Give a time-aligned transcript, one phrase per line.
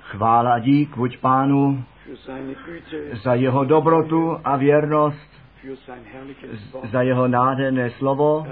[0.00, 1.84] Chvála a dík buď pánu
[3.22, 5.30] za jeho dobrotu a věrnost,
[6.92, 8.46] za jeho nádherné slovo,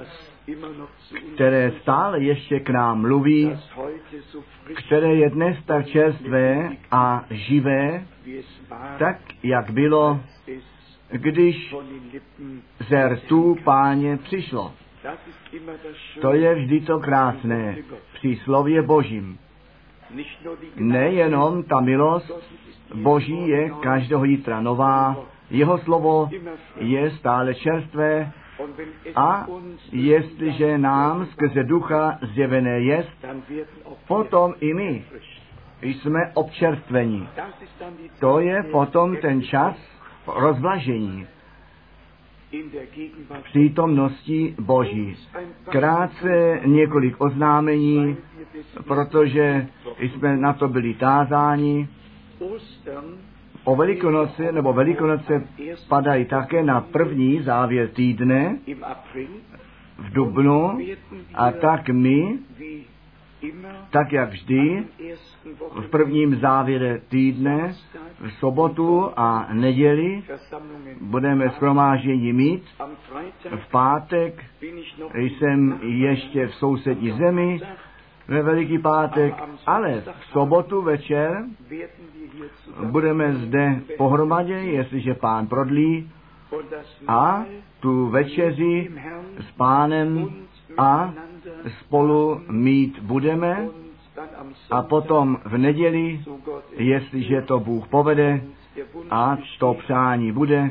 [1.34, 3.58] které stále ještě k nám mluví,
[4.86, 8.06] které je dnes tak čerstvé a živé,
[8.98, 10.20] tak jak bylo,
[11.10, 11.74] když
[12.88, 14.72] ze rtů páně přišlo.
[16.20, 17.76] To je vždy to krásné
[18.14, 19.38] při slově Božím.
[20.76, 22.32] Nejenom ta milost
[22.94, 25.16] Boží je každého jítra nová,
[25.50, 26.28] jeho slovo
[26.76, 28.32] je stále čerstvé
[29.16, 29.46] a
[29.92, 33.26] jestliže nám skrze ducha zjevené jest,
[34.08, 35.04] potom i my
[35.82, 36.20] jsme
[36.90, 37.26] die
[38.20, 39.76] To je potom ten čas
[40.26, 41.26] rozvlažení
[43.44, 45.16] přítomnosti Boží.
[45.70, 48.16] Krátce několik oznámení,
[48.86, 49.66] protože
[50.00, 51.88] jsme na to byli tázáni.
[53.64, 55.46] O Velikonoce nebo Velikonoce
[55.88, 58.58] padají také na první závěr týdne
[59.98, 60.78] v Dubnu
[61.34, 62.38] a tak my,
[63.90, 64.84] tak jak vždy,
[65.80, 67.74] v prvním závěre týdne,
[68.20, 70.22] v sobotu a neděli
[71.00, 72.64] budeme schromáždění mít.
[73.56, 74.44] V pátek
[75.14, 77.60] jsem ještě v sousední zemi
[78.28, 79.34] ve Veliký pátek,
[79.66, 81.44] ale v sobotu večer
[82.84, 86.10] budeme zde pohromadě, jestliže pán prodlí,
[87.08, 87.44] a
[87.80, 88.90] tu večeři
[89.40, 90.30] s pánem
[90.78, 91.14] a
[91.80, 93.68] spolu mít budeme
[94.70, 96.20] a potom v neděli,
[96.76, 98.40] jestliže to Bůh povede
[99.10, 100.70] a to přání bude,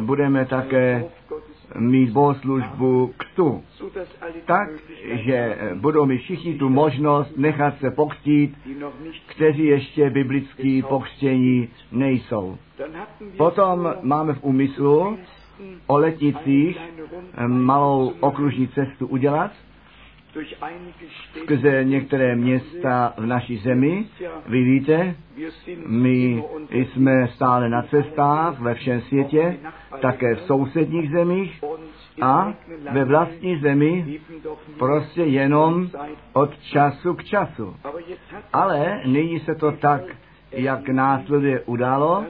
[0.00, 1.04] budeme také
[1.78, 3.62] mít bohoslužbu kstu.
[4.44, 4.68] Tak,
[5.12, 8.58] že budou mít všichni tu možnost nechat se pokřtít,
[9.26, 12.58] kteří ještě biblický pokřtění nejsou.
[13.36, 15.18] Potom máme v úmyslu
[15.86, 16.78] o letnicích
[17.46, 19.50] malou okružní cestu udělat.
[21.42, 24.06] Skrze některé města v naší zemi.
[24.46, 25.14] Vy víte,
[25.86, 29.56] my jsme stále na cestách ve všem světě,
[30.00, 31.64] také v sousedních zemích
[32.20, 32.54] a
[32.92, 34.20] ve vlastní zemi
[34.78, 35.88] prostě jenom
[36.32, 37.76] od času k času.
[38.52, 40.02] Ale nyní se to tak,
[40.52, 42.24] jak následuje udalo,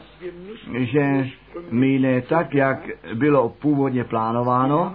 [0.69, 1.29] nicht že
[1.71, 2.79] my ne tak, jak
[3.15, 4.95] bylo původně plánováno,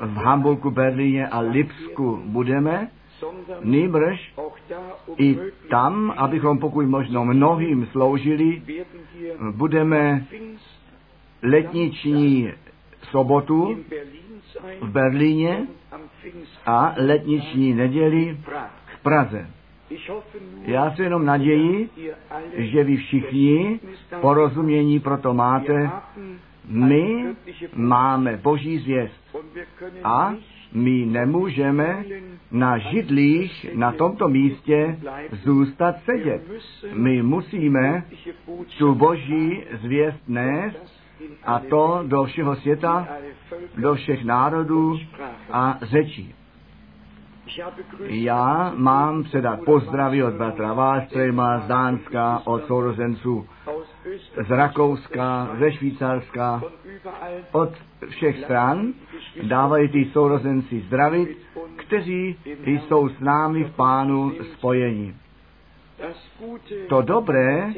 [0.00, 2.88] v Hamburgu, Berlíně a Lipsku budeme,
[3.64, 4.34] nýbrž
[5.18, 5.38] i
[5.70, 8.62] tam, abychom pokud možno mnohým sloužili,
[9.50, 10.24] budeme
[11.42, 12.52] letniční
[13.10, 13.76] sobotu
[14.80, 15.66] v Berlíně
[16.66, 18.38] a letniční neděli
[18.96, 19.46] v Praze.
[20.62, 21.88] Já si jenom naději,
[22.56, 23.80] že vy všichni
[24.20, 25.90] porozumění proto máte.
[26.68, 27.24] My
[27.74, 29.19] máme boží zvěst
[30.04, 30.34] a
[30.72, 32.04] my nemůžeme
[32.50, 34.98] na židlích na tomto místě
[35.44, 36.42] zůstat sedět.
[36.92, 38.04] My musíme
[38.78, 41.00] tu boží zvěst nést
[41.44, 43.08] a to do všeho světa,
[43.78, 44.98] do všech národů
[45.50, 46.34] a řečí.
[47.98, 53.46] Já mám předat pozdravy od bratra Wallströma z Dánska, od sourozenců
[54.46, 56.62] z Rakouska, ze Švýcarska,
[57.52, 57.70] od
[58.08, 58.92] všech stran
[59.42, 61.38] dávají ty sourozenci zdravit,
[61.76, 65.14] kteří jsou s námi v pánu spojeni.
[66.88, 67.72] To dobré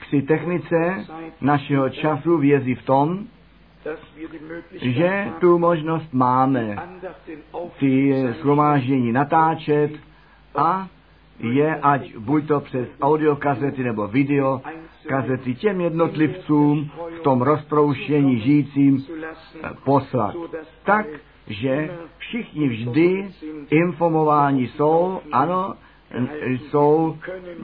[0.00, 1.06] při technice
[1.40, 3.26] našeho času vězí v tom,
[4.82, 6.76] že tu možnost máme
[7.78, 9.90] ty shromáždění natáčet
[10.54, 10.88] a
[11.40, 14.60] je, ať buď to přes audiokazety nebo video,
[15.08, 19.04] kazety těm jednotlivcům v tom roztroušení žijícím
[19.62, 20.34] eh, poslat.
[20.84, 21.06] Tak,
[21.46, 23.28] že všichni vždy
[23.70, 25.74] informováni jsou, ano,
[26.10, 27.16] eh, jsou,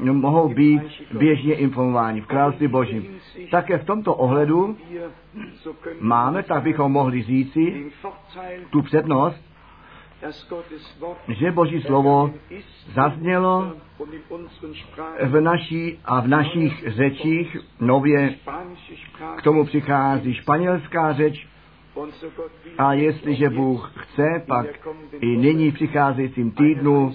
[0.03, 0.83] mohou být
[1.19, 3.07] běžně informováni v království božím.
[3.51, 4.77] Také v tomto ohledu
[6.01, 7.91] máme, tak bychom mohli říci,
[8.71, 9.52] tu přednost,
[11.29, 12.31] že Boží slovo
[12.95, 13.73] zaznělo
[15.23, 18.35] v naší a v našich řečích nově.
[19.37, 21.47] K tomu přichází španělská řeč.
[22.79, 24.67] A jestliže Bůh chce, pak
[25.21, 27.15] i nyní v přicházejícím týdnu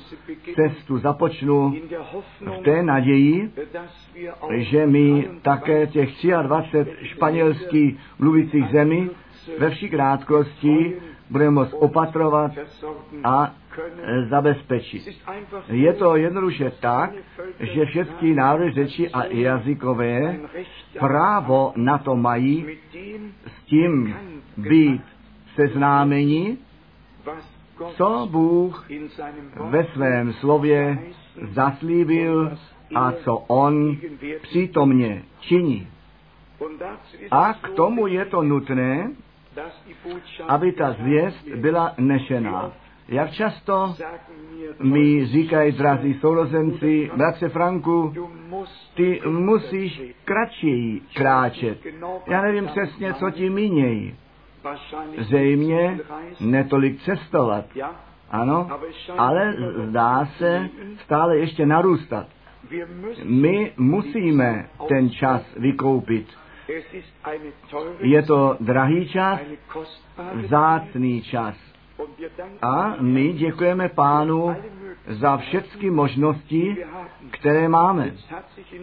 [0.55, 1.75] cestu započnu
[2.41, 3.51] v té naději,
[4.51, 6.09] že my také těch
[6.41, 9.09] 23 španělských mluvících zemí
[9.59, 10.93] ve vší krátkosti
[11.29, 12.51] budeme moct opatrovat
[13.23, 15.17] a eh, zabezpečit.
[15.67, 17.11] Je to jednoduše tak,
[17.59, 20.39] že všechny národy řeči a jazykové
[20.99, 22.65] právo na to mají
[23.47, 24.15] s tím
[24.57, 25.01] být
[25.55, 26.57] seznámeni,
[27.95, 28.87] co Bůh
[29.69, 30.97] ve svém slově
[31.51, 32.57] zaslíbil
[32.95, 33.97] a co On
[34.41, 35.87] přítomně činí.
[37.31, 39.11] A k tomu je to nutné,
[40.47, 42.71] aby ta zvěst byla nešená.
[43.07, 43.95] Jak často
[44.83, 48.13] mi říkají, drazí sourozenci, bratře Franku,
[48.95, 51.77] ty musíš kratší kráčet.
[52.27, 53.73] Já nevím přesně, co ti nicht
[55.31, 55.97] reisen.
[56.39, 57.65] netolik cestovat.
[58.29, 58.69] Ano,
[59.17, 59.53] ale
[59.89, 60.69] zdá se
[61.03, 62.27] stále ještě narůstat.
[63.23, 66.27] My musíme ten čas vykoupit.
[67.99, 69.39] Je to drahý čas,
[70.33, 71.55] vzácný čas.
[72.61, 74.55] A my děkujeme pánu
[75.07, 76.77] za všechny možnosti,
[77.31, 78.11] které máme.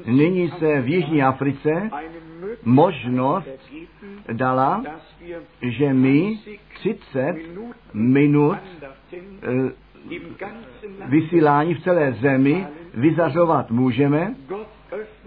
[0.06, 1.90] Nyní se v Jižní Africe
[2.64, 3.48] možnost
[4.32, 4.82] dala,
[5.62, 6.38] že my
[6.74, 8.58] 30 Minuten minut
[9.12, 9.72] eh,
[11.08, 14.34] vysílání v celé zemi vyzařovat můžeme.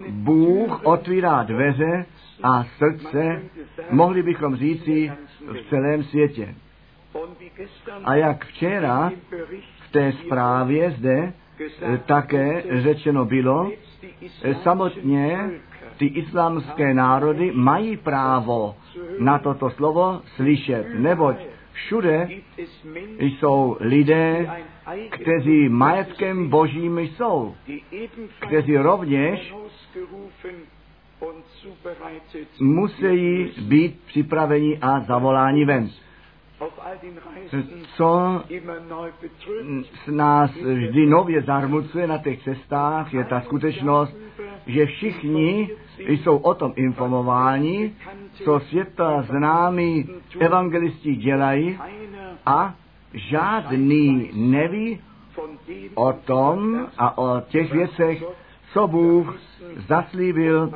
[0.08, 2.06] Bůh otvírá dveře
[2.42, 3.42] a srdce,
[3.90, 5.12] mohli bychom říci,
[5.52, 6.54] v celém světě.
[8.04, 9.12] A jak včera
[9.80, 11.32] v té zprávě zde
[11.62, 13.72] eh, také řečeno bylo,
[14.42, 15.50] eh, samotně
[15.96, 18.76] ty islámské národy mají právo
[19.18, 21.36] na toto slovo slyšet, neboť
[21.72, 22.28] všude
[23.18, 24.50] jsou lidé,
[25.10, 27.54] kteří majetkem božím jsou,
[28.38, 29.54] kteří rovněž
[32.60, 35.90] musí být připraveni a zavoláni ven.
[37.96, 38.42] Co
[40.04, 44.16] s nás vždy nově zarmucuje na těch cestách, je ta skutečnost,
[44.66, 47.94] že všichni jsou o tom informováni,
[48.44, 50.08] co světa známí
[50.40, 51.78] evangelisti dělají
[52.46, 52.74] a
[53.14, 55.00] žádný neví
[55.94, 58.24] o tom a o těch věcech,
[58.72, 59.38] co Bůh
[59.88, 60.72] zaslíbil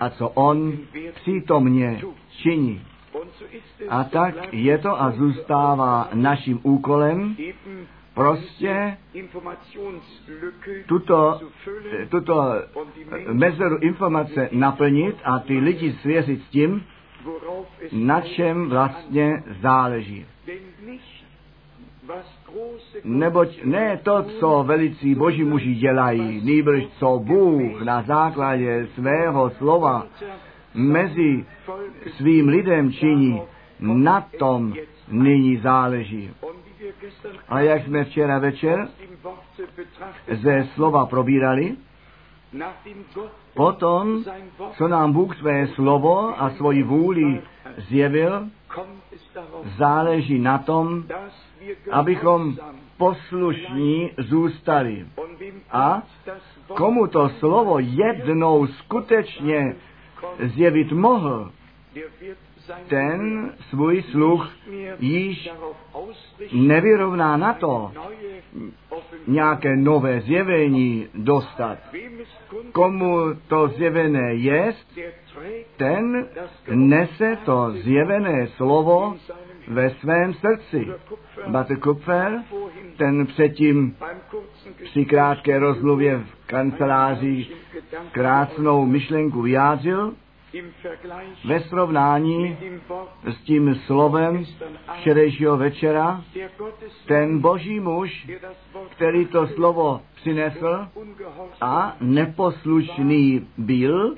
[0.00, 0.72] a co On
[1.14, 2.00] přítomně
[2.30, 2.82] činí.
[3.88, 7.36] A tak je to a zůstává naším úkolem
[8.14, 8.96] prostě
[10.86, 11.40] tuto,
[12.08, 12.54] tuto
[13.32, 16.84] mezeru informace naplnit a ty lidi svěřit s tím,
[17.92, 20.26] na čem vlastně záleží.
[23.04, 30.06] Neboť ne to, co velicí boží muži dělají, nýbrž co Bůh na základě svého slova
[30.74, 31.46] mezi
[32.16, 33.42] svým lidem činí,
[33.80, 34.74] na tom
[35.08, 36.30] nyní záleží.
[37.48, 38.88] A jak jsme včera večer
[40.32, 41.76] ze slova probírali,
[43.54, 44.24] potom,
[44.76, 47.42] co nám Bůh své slovo a svoji vůli
[47.76, 48.48] zjevil,
[49.78, 51.04] záleží na tom,
[51.90, 52.56] abychom
[52.96, 55.06] poslušní zůstali.
[55.70, 56.02] A
[56.74, 59.76] komu to slovo jednou skutečně
[60.54, 61.50] zjevit mohl,
[62.88, 64.56] ten svůj sluch
[64.98, 65.50] již
[66.52, 67.92] nevyrovná na to
[69.26, 71.78] nějaké nové zjevení dostat.
[72.72, 73.18] Komu
[73.48, 74.98] to zjevené jest,
[75.76, 76.28] ten
[76.70, 79.16] nese to zjevené slovo
[79.68, 80.86] ve svém srdci.
[81.46, 82.42] Bate Kupfer,
[82.96, 83.96] ten předtím
[84.84, 87.46] při krátké rozmluvě v kanceláři
[88.12, 90.14] krásnou myšlenku vyjádřil
[91.44, 92.58] ve srovnání
[93.24, 94.44] s tím slovem
[94.98, 96.24] včerejšího večera.
[97.06, 98.30] Ten boží muž,
[98.90, 100.88] který to slovo přinesl
[101.60, 104.14] a neposlušný byl,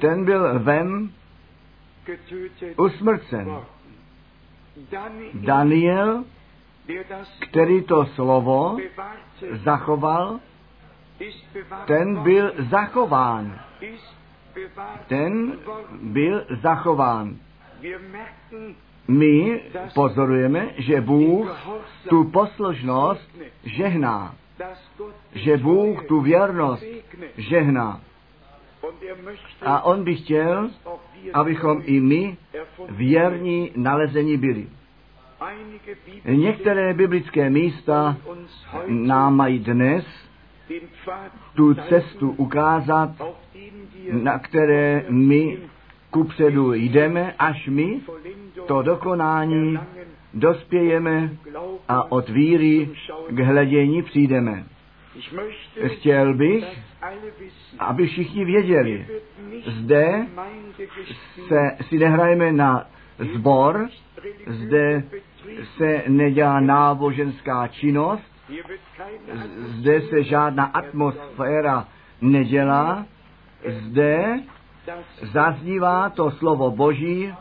[0.00, 1.10] ten byl vem
[2.76, 3.56] usmrcen.
[5.34, 6.24] Daniel,
[7.40, 8.76] který to slovo
[9.64, 10.40] zachoval,
[11.86, 13.60] ten byl zachován.
[15.08, 15.58] Ten
[16.02, 17.36] byl zachován.
[19.08, 19.62] My
[19.94, 21.68] pozorujeme, že Bůh
[22.08, 23.30] tu poslušnost
[23.64, 24.34] žehná,
[25.34, 26.84] že Bůh tu věrnost
[27.36, 28.00] žehná.
[29.62, 30.70] A on by chtěl,
[31.32, 32.36] abychom i my
[32.88, 34.66] věrní nalezení byli.
[36.24, 38.16] Některé biblické místa
[38.86, 40.04] nám mají dnes
[41.54, 43.10] tu cestu ukázat,
[44.12, 45.58] na které my
[46.10, 48.00] kupředu jdeme, až my
[48.66, 49.78] to dokonání
[50.34, 51.30] dospějeme
[51.88, 52.88] a od víry
[53.28, 54.64] k hledění přijdeme.
[55.86, 56.64] Chtěl bych,
[57.78, 59.06] aby všichni věděli,
[59.66, 60.26] zde
[61.48, 62.86] se si nehrajeme na
[63.34, 63.88] zbor,
[64.46, 65.02] zde
[65.76, 68.32] se nedělá náboženská činnost,
[69.66, 71.88] zde se žádná atmosféra
[72.20, 73.06] nedělá,
[73.66, 74.40] zde
[75.32, 77.34] zaznívá to slovo Boží,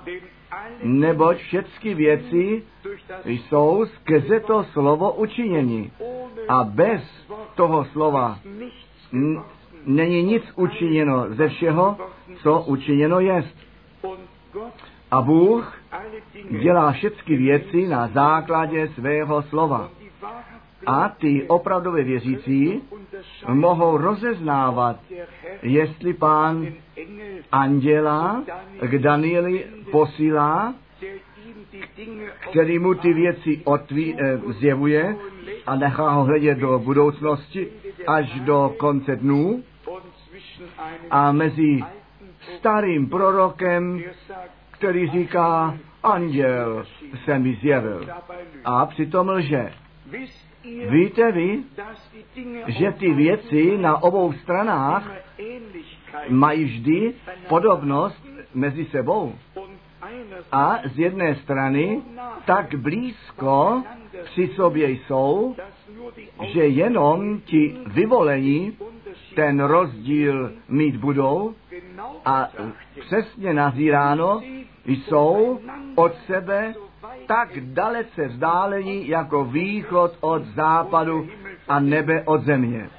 [0.84, 2.64] neboť všechny věci
[3.26, 5.92] jsou skrze to slovo učiněni.
[6.48, 8.40] A bez toho slova
[9.86, 11.98] není nic učiněno ze všeho,
[12.42, 13.58] co učiněno jest.
[15.12, 15.78] A Bůh
[16.62, 19.90] dělá všechny věci na základě svého slova.
[20.86, 22.82] A ty opravdově věřící
[23.48, 25.00] mohou rozeznávat,
[25.62, 26.68] jestli pán
[27.52, 28.44] anděla
[28.82, 30.74] k Danieli posílá,
[32.50, 35.16] který mu ty věci otví, eh, zjevuje
[35.66, 37.68] a nechá ho hledět do budoucnosti
[38.08, 39.64] až do konce dnů
[41.12, 41.84] a mezi
[42.58, 44.04] starým prorokem,
[44.72, 46.86] který říká, anděl
[47.26, 48.08] se mi zjevil
[48.66, 49.74] a přitom lže.
[50.90, 51.64] Víte vy,
[52.68, 55.12] že ty věci na obou stranách
[56.30, 57.14] mají vždy
[57.48, 59.36] podobnost mezi sebou.
[60.52, 62.02] A z jedné strany
[62.46, 63.84] tak blízko
[64.24, 65.56] při sobě jsou,
[66.44, 68.78] že jenom ti vyvolení
[69.36, 71.56] ten rozdíl mít budou
[72.26, 72.48] a
[73.00, 74.42] přesně nazíráno
[74.86, 75.60] jsou
[75.96, 76.74] od sebe
[77.28, 81.30] tak dalece vzdálení jako východ od západu
[81.68, 82.90] a nebe od země.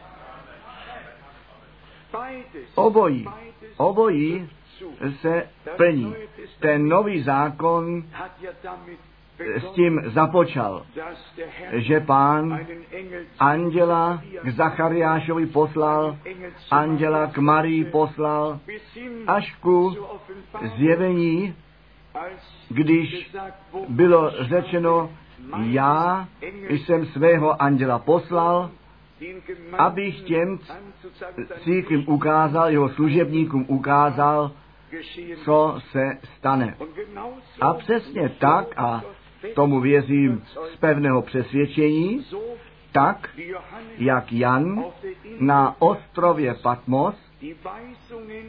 [2.75, 3.27] Obojí,
[3.77, 4.49] obojí
[5.21, 6.15] se plní.
[6.61, 8.03] Ten nový zákon
[9.39, 10.87] s tím započal,
[11.73, 12.61] že pán
[13.39, 16.17] anděla k Zachariášovi poslal,
[16.71, 18.61] anděla k Marii poslal,
[19.27, 19.97] až ku
[20.77, 21.55] zjevení,
[22.69, 23.33] když
[23.89, 25.11] bylo řečeno,
[25.63, 26.29] já
[26.69, 28.71] jsem svého anděla poslal,
[29.79, 30.59] abych těm
[31.65, 34.53] církvím ukázal, jeho služebníkům ukázal,
[35.45, 36.77] co se stane.
[37.61, 39.03] A přesně tak, a
[39.55, 42.25] tomu věřím z pevného přesvědčení,
[42.93, 43.31] tak,
[43.99, 44.85] jak Jan
[45.41, 47.15] na ostrově Patmos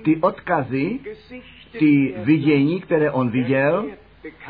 [0.04, 1.00] ty odkazy,
[1.80, 3.86] ty vidění, které on viděl,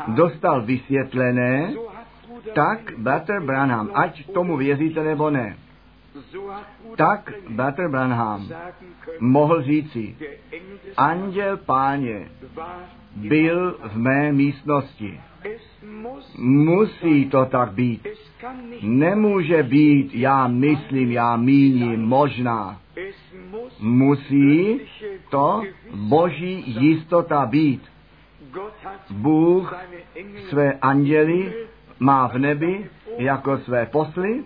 [0.08, 1.74] dostal vysvětlené,
[2.52, 5.56] tak Bratr Branham, ať tomu věříte nebo ne,
[6.96, 8.48] tak Bratr Branham
[9.20, 10.16] mohl říci,
[10.96, 12.28] anděl páně
[13.18, 15.20] byl v mé místnosti.
[16.38, 18.06] Musí to tak být.
[18.82, 22.80] Nemůže být, já myslím, já míním, možná.
[23.80, 24.80] Musí
[25.30, 25.62] to
[25.94, 27.82] boží jistota být.
[29.10, 29.76] Bůh
[30.48, 31.52] své anděly
[32.00, 34.44] má v nebi jako své posly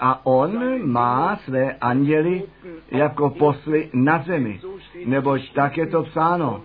[0.00, 2.42] a on má své anděly
[2.90, 4.60] jako posly na zemi.
[5.06, 6.62] Nebož tak je to psáno.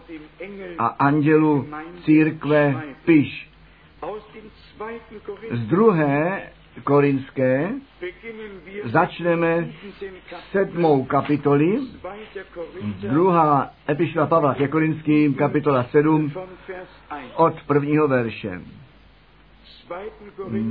[0.77, 1.67] A andělu
[2.05, 3.49] církve piš.
[5.51, 6.41] Z druhé
[6.83, 7.69] korinské
[8.85, 9.67] začneme
[10.51, 11.79] sedmou kapitoli,
[13.01, 16.31] druhá epištola Pavla ke korinským, kapitola 7,
[17.35, 18.61] od prvního verše.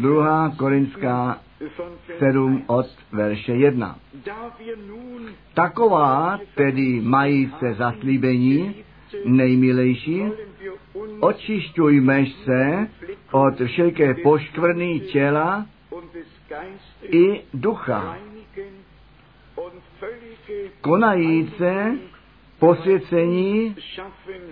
[0.00, 1.38] Druhá Korinská
[2.18, 3.98] 7 od verše 1.
[5.54, 8.74] Taková tedy mají se zaslíbení
[9.24, 10.22] nejmilejší,
[11.20, 12.88] očišťujme se
[13.30, 15.66] od všeliké poškvrny těla
[17.02, 18.18] i ducha,
[20.80, 21.98] konajíce
[22.58, 23.76] posvěcení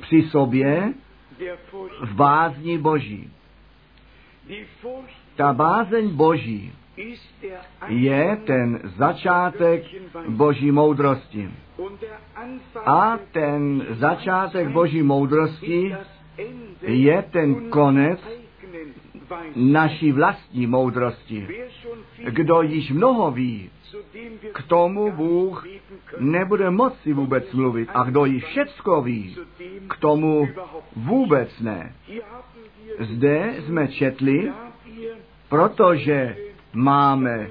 [0.00, 0.92] při sobě
[2.00, 3.30] v bázni Boží.
[5.36, 6.72] Ta bázeň Boží
[7.88, 9.84] je ten začátek
[10.28, 11.50] Boží moudrosti.
[12.86, 15.94] A ten začátek Boží moudrosti
[16.82, 18.20] je ten konec
[19.56, 21.48] naší vlastní moudrosti.
[22.30, 23.70] Kdo již mnoho ví,
[24.52, 25.66] k tomu Bůh
[26.18, 27.88] nebude moci vůbec mluvit.
[27.94, 29.36] A kdo již všecko ví,
[29.88, 30.48] k tomu
[30.96, 31.94] vůbec ne.
[33.00, 34.52] Zde jsme četli,
[35.48, 36.36] protože
[36.72, 37.48] máme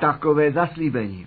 [0.00, 1.26] takové zaslíbení.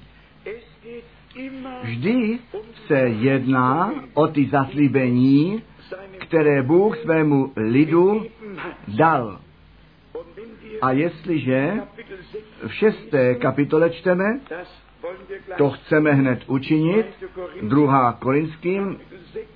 [1.83, 2.39] Vždy
[2.87, 5.63] se jedná o ty zaslíbení,
[6.19, 8.25] které Bůh svému lidu
[8.87, 9.39] dal.
[10.81, 14.39] A jestliže Kapitel 6 v šesté kapitole čteme,
[15.57, 17.27] to chceme hned učinit, 1.
[17.33, 19.47] Korinther druhá Korinským, Kapitel 6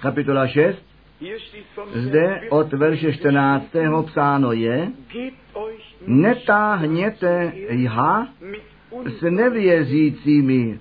[0.00, 0.78] kapitola 6,
[1.20, 3.64] Hier steht von zde od verše 14.
[4.06, 4.92] psáno je,
[6.06, 8.28] netáhněte jha
[9.18, 10.80] s nevěřícími,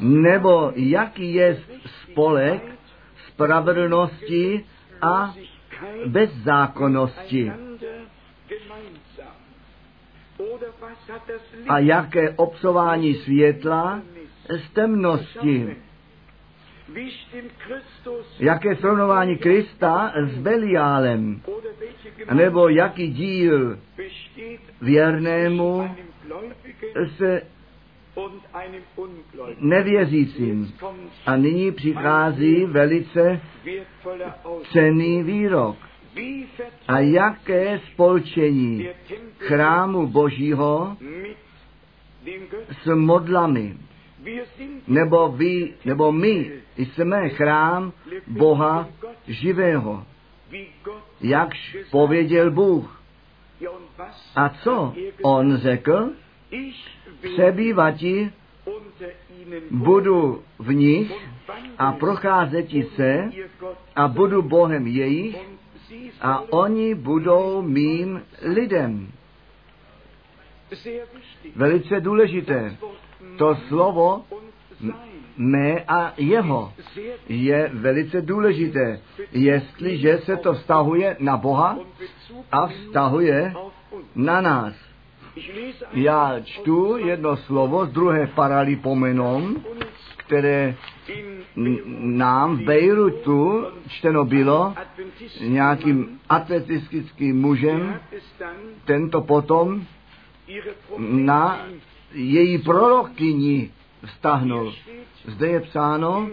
[0.00, 1.62] nebo jaký je
[2.02, 2.62] spolek
[3.28, 4.64] spravedlnosti
[5.02, 5.34] a
[6.06, 7.52] bezzákonnosti.
[11.68, 14.02] A jaké obsování světla
[14.48, 15.76] z temnosti.
[18.38, 21.42] Jaké srovnování Krista s Beliálem.
[22.32, 23.78] Nebo jaký díl
[24.80, 27.42] věrnému einem Gläubigen s
[28.14, 29.68] und einem Ungläubigen?
[29.68, 30.74] nevěřícím.
[31.26, 33.40] A nyní přichází velice
[34.72, 35.76] cený výrok.
[36.88, 38.88] A jaké spolčení
[39.38, 40.96] chrámu Božího
[42.82, 43.76] s modlami.
[44.86, 47.92] Nebo vy, nebo my jsme chrám
[48.26, 48.88] Boha
[49.26, 50.06] živého.
[51.20, 53.02] Jakž pověděl Bůh.
[54.36, 56.10] A co on řekl?
[57.20, 58.32] Přebývati
[59.70, 61.12] budu v nich
[61.78, 63.30] a procházeti se
[63.96, 65.36] a budu Bohem jejich
[66.20, 69.12] a oni budou mým lidem.
[71.56, 72.76] Velice důležité.
[73.38, 74.24] To slovo
[75.36, 76.72] mé a jeho
[77.28, 79.00] je velice důležité,
[79.32, 81.78] jestliže se to vztahuje na Boha
[82.52, 83.54] a vztahuje
[84.14, 84.74] na nás.
[85.92, 90.74] Já čtu jedno slovo z druhé paralipomenon, uns které
[91.98, 94.74] nám v Bejrutu čteno bylo
[95.40, 98.00] nějakým atletistickým mužem,
[98.84, 99.86] tento potom
[100.98, 101.66] na
[102.12, 103.70] její prorokyni
[104.04, 104.74] vztahnul.
[105.26, 106.28] Zde je psáno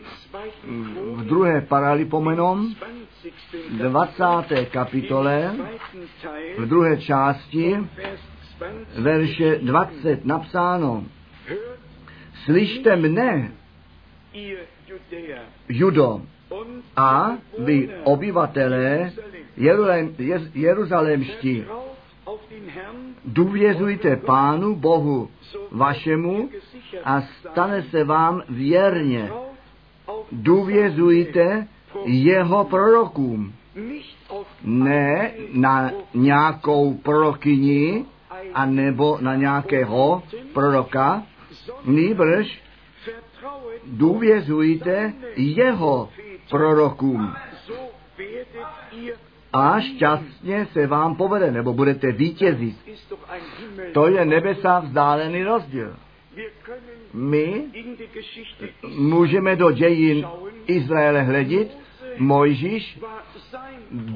[1.16, 2.76] v druhé paralipomenon
[3.70, 3.90] 20.
[3.90, 4.70] 20.
[4.72, 5.56] kapitole
[6.58, 8.20] v druhé části Vers
[8.58, 11.04] 20, verše 20 napsáno
[12.46, 13.58] Slyšte mne,
[15.66, 16.22] Judo,
[16.94, 19.12] a vy obyvatelé
[20.54, 21.26] Jeruzalém,
[23.26, 25.30] důvěřujte Pánu Bohu
[25.72, 26.50] vašemu
[27.04, 29.32] a stane se vám věrně.
[30.32, 31.68] Důvěřujte
[32.06, 33.54] jeho prorokům,
[34.64, 38.06] ne na nějakou prorokyni
[38.54, 41.24] a nebo na nějakého proroka,
[41.86, 42.62] nýbrž
[43.86, 46.10] důvěřujte jeho
[46.50, 47.34] prorokům
[49.56, 52.76] a šťastně se vám povede, nebo budete vítězit.
[53.94, 55.96] To je nebesa vzdálený rozdíl.
[57.14, 57.64] My
[58.98, 60.28] můžeme do dějin
[60.68, 61.78] Izraele hledit,
[62.18, 63.00] Mojžíš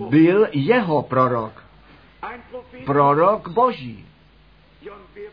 [0.10, 1.64] byl jeho prorok,
[2.86, 4.06] prorok boží.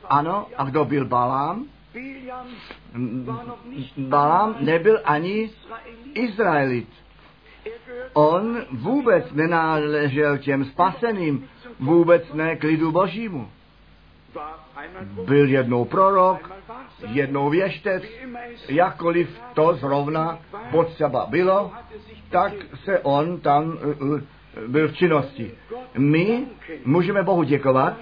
[0.05, 1.66] Ano, a kdo byl Balám?
[3.99, 5.51] Balám nebyl ani.
[6.14, 6.88] Izraelit.
[8.13, 11.49] On vůbec nenáležel těm spaseným,
[11.81, 13.49] vůbec ne k lidu božímu.
[15.27, 16.53] Byl jednou prorok,
[17.09, 18.03] jednou věštec,
[18.69, 20.39] jakkoliv to zrovna
[20.71, 21.73] potřeba bylo,
[22.31, 22.53] tak
[22.85, 24.21] se on tam uh, uh,
[24.67, 25.51] byl v činnosti.
[25.99, 26.47] My
[26.85, 27.97] můžeme Bohu děkovat,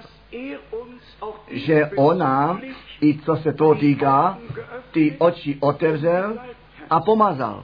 [1.47, 2.61] že on nám,
[3.01, 4.37] i co se toho týká,
[4.91, 6.37] ty oči otevřel
[6.89, 7.63] a pomazal.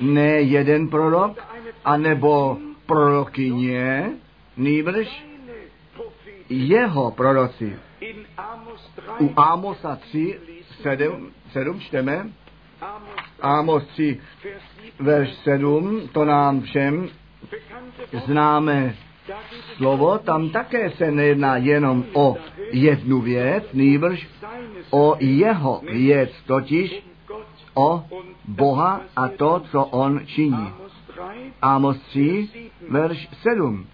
[0.00, 1.38] Ne jeden prorok,
[1.84, 4.10] anebo prorokyně,
[4.56, 5.24] nýbrž
[6.48, 7.76] jeho proroci.
[8.00, 10.38] In Amos 3, U Amosa 3,
[10.82, 12.28] 7, 7 čteme,
[12.80, 17.08] Amos 3, Amos 3, Vers 7, verš 7, to nám všem
[18.26, 18.94] známe
[19.76, 22.36] slovo, tam také se nejedná jenom o
[22.70, 24.28] jednu věc, nýbrž
[24.90, 27.02] o jeho věc, totiž.
[27.74, 28.04] O
[28.48, 30.72] Boha a to, co on činí.
[30.72, 32.48] Amos 3, Amos 3,
[32.88, 33.86] verš 7.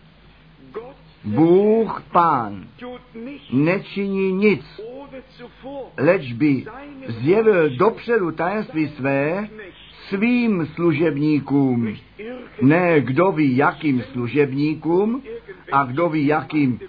[0.73, 2.69] Gott Bůh Pán
[3.53, 4.81] nečiní nic,
[5.99, 6.65] leč by
[7.09, 9.49] zjevil dopředu tajemství své
[10.09, 11.97] svým služebníkům.
[12.63, 15.23] Ne kdo ví jakým služebníkům
[15.73, 16.81] a kdo ví jakým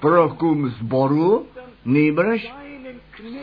[0.00, 1.46] prorokům zboru,
[1.84, 2.52] nýbrž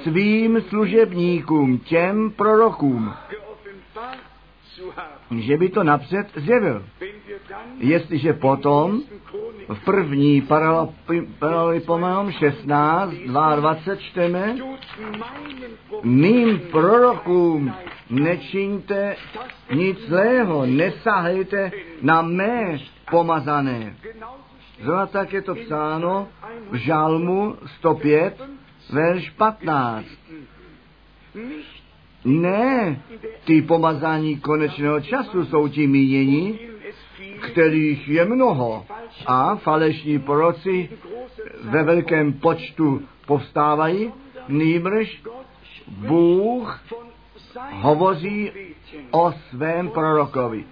[0.03, 3.13] svým služebníkům, těm prorokům.
[5.39, 6.85] že by to napřed zjevil.
[7.77, 9.01] Jestliže potom
[9.69, 10.47] v první
[11.39, 14.55] paralipomenu 16, 22 čteme,
[16.03, 17.73] mým prorokům
[18.09, 19.15] nečiňte
[19.73, 22.77] nic zlého, nesahejte na mé
[23.11, 23.95] pomazané.
[24.83, 26.27] Zrovna tak je to psáno
[26.71, 28.41] v Žalmu 105,
[28.89, 30.05] verš 15.
[32.25, 33.01] Ne,
[33.45, 36.59] ty pomazání konečného času jsou ti míněni,
[37.41, 38.85] kterých je mnoho
[39.25, 40.89] a falešní proroci
[41.63, 44.11] ve velkém počtu povstávají,
[44.47, 45.23] nýbrž
[45.87, 46.83] Bůh
[47.71, 48.51] hovoří
[49.11, 50.65] o svém prorokovi,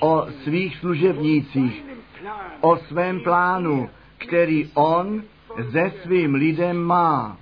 [0.00, 1.84] o svých služebnících,
[2.60, 5.22] o svém plánu, který on
[5.58, 7.36] ze svým lidem má.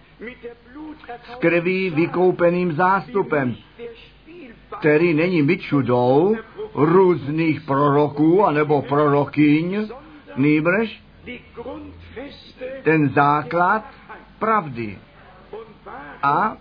[1.33, 3.57] S krví vykoupeným zástupem,
[4.79, 6.37] který není myčudou
[6.75, 9.89] různých proroků anebo prorokyň,
[10.37, 11.03] nýbrž
[12.83, 13.85] ten základ
[14.39, 14.99] pravdy.
[16.23, 16.57] A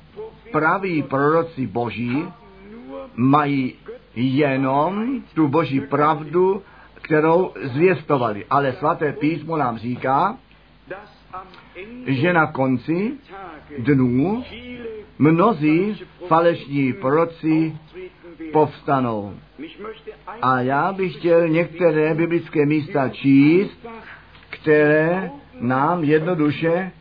[0.51, 2.27] praví proroci boží
[3.15, 3.73] mají
[4.15, 6.63] jenom tu boží pravdu,
[6.93, 8.45] kterou zvěstovali.
[8.49, 10.37] Ale svaté písmo nám říká,
[12.05, 13.11] že na konci
[13.77, 14.43] dnů
[15.19, 17.77] mnozí falešní proroci
[18.53, 19.33] povstanou.
[20.41, 23.87] A já bych chtěl některé biblické místa číst,
[24.49, 26.91] které nám jednoduše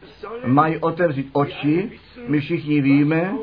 [0.47, 1.91] mají otevřít oči.
[2.29, 3.35] My všichni víme,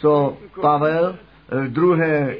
[0.00, 1.18] co Pavel
[1.48, 2.36] v druhé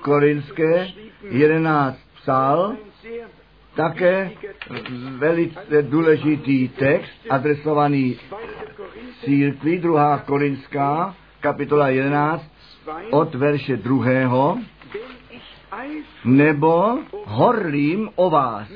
[0.00, 0.88] korinské
[1.30, 2.76] 11 psal,
[3.74, 4.30] také
[5.18, 8.18] velice důležitý text adresovaný
[9.24, 12.44] církvi, druhá korinská, kapitola 11,
[13.10, 14.58] od verše druhého,
[16.24, 18.68] nebo horlím o vás,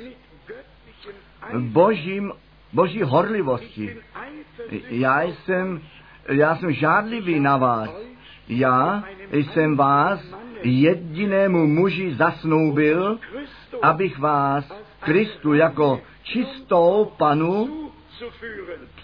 [1.58, 2.32] božím,
[2.72, 3.96] boží horlivosti.
[4.88, 5.80] Já jsem,
[6.28, 7.90] já jsem žádlivý na vás.
[8.48, 13.18] Já jsem vás jedinému muži zasnoubil,
[13.82, 17.90] abych vás Kristu jako čistou panu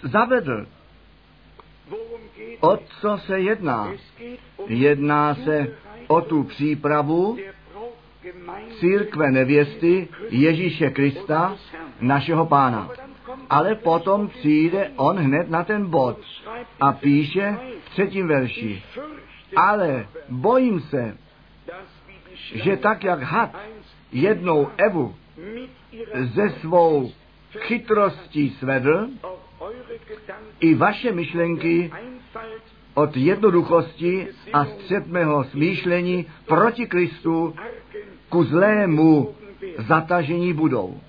[0.03, 0.65] zavedl.
[2.59, 3.93] O co se jedná?
[4.67, 5.75] Jedná se
[6.07, 7.37] o tu přípravu
[8.79, 11.55] církve nevěsty Ježíše Krista,
[11.99, 12.89] našeho pána.
[13.49, 16.17] Ale potom přijde on hned na ten bod
[16.79, 18.83] a píše v třetím verši.
[19.55, 21.17] Ale bojím se,
[22.35, 23.55] že tak jak had
[24.11, 25.15] jednou Evu
[26.33, 27.11] ze svou
[27.59, 29.07] chytrostí svedl,
[30.59, 31.91] i vaše myšlenky
[32.93, 37.55] od jednoduchosti a střetného smýšlení proti Kristu
[38.29, 39.35] ku zlému
[39.87, 40.99] zatažení budou.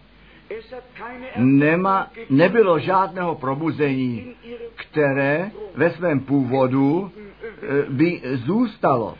[1.36, 4.34] Nema, nebylo žádného probuzení,
[4.74, 9.14] které ve svém původu e, by zůstalo.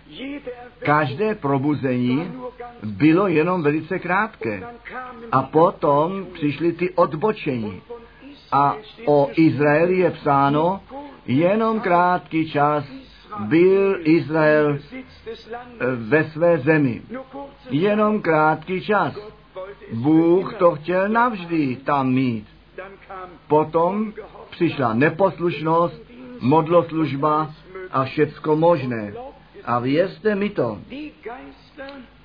[0.78, 2.32] Každé probuzení
[2.82, 4.62] bylo jenom velice krátké.
[5.32, 7.82] A potom přišly ty odbočení.
[8.52, 10.80] A o Izraeli je psáno,
[11.26, 12.84] jenom krátký čas
[13.40, 14.78] byl Izrael
[15.96, 17.02] ve své zemi.
[17.70, 19.31] Jenom krátký čas.
[19.92, 22.46] Bůh to chtěl navždy tam mít.
[23.48, 24.12] Potom
[24.50, 26.02] přišla neposlušnost,
[26.40, 27.50] modloslužba
[27.90, 29.12] a všecko možné.
[29.64, 30.78] A vězte mi to,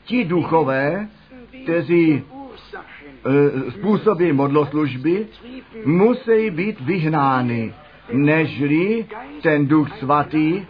[0.05, 1.07] ti duchové,
[1.63, 2.23] kteří
[3.67, 5.27] e, způsobí modloslužby,
[5.85, 7.73] musí být vyhnány,
[8.11, 9.05] nežli
[9.41, 10.65] ten duch svatý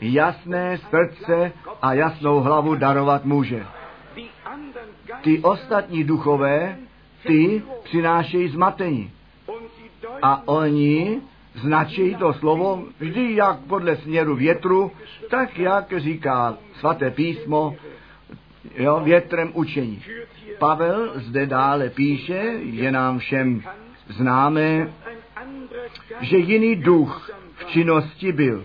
[0.00, 1.52] jasné srdce
[1.82, 3.66] a jasnou hlavu darovat může.
[5.22, 6.76] Ty ostatní duchové,
[7.26, 9.10] ty přinášejí zmatení.
[10.22, 11.20] A oni
[11.54, 14.92] značí to slovo vždy jak podle směru větru,
[15.30, 17.76] tak jak říká svaté písmo,
[18.76, 20.02] jo, větrem učení.
[20.58, 23.62] Pavel zde dále píše, je nám všem
[24.08, 24.92] známé,
[26.20, 28.64] že jiný duch v činnosti byl.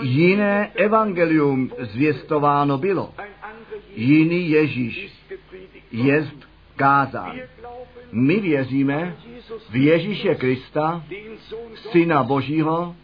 [0.00, 3.14] Jiné evangelium zvěstováno bylo.
[3.94, 5.12] Jiný Ježíš
[5.92, 7.36] jest kázán.
[8.12, 9.16] My věříme
[9.70, 11.04] v Ježíše Krista,
[11.74, 12.94] Syna Božího,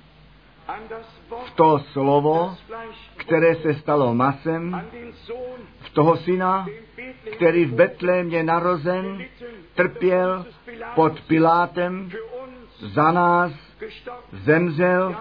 [1.45, 2.57] v to slovo,
[3.17, 4.87] které se stalo masem,
[5.81, 6.67] v toho syna,
[7.37, 9.25] který v Betlémě narozen,
[9.75, 10.47] trpěl
[10.95, 12.11] pod Pilátem,
[12.79, 13.68] za nás
[14.33, 15.17] zemřel,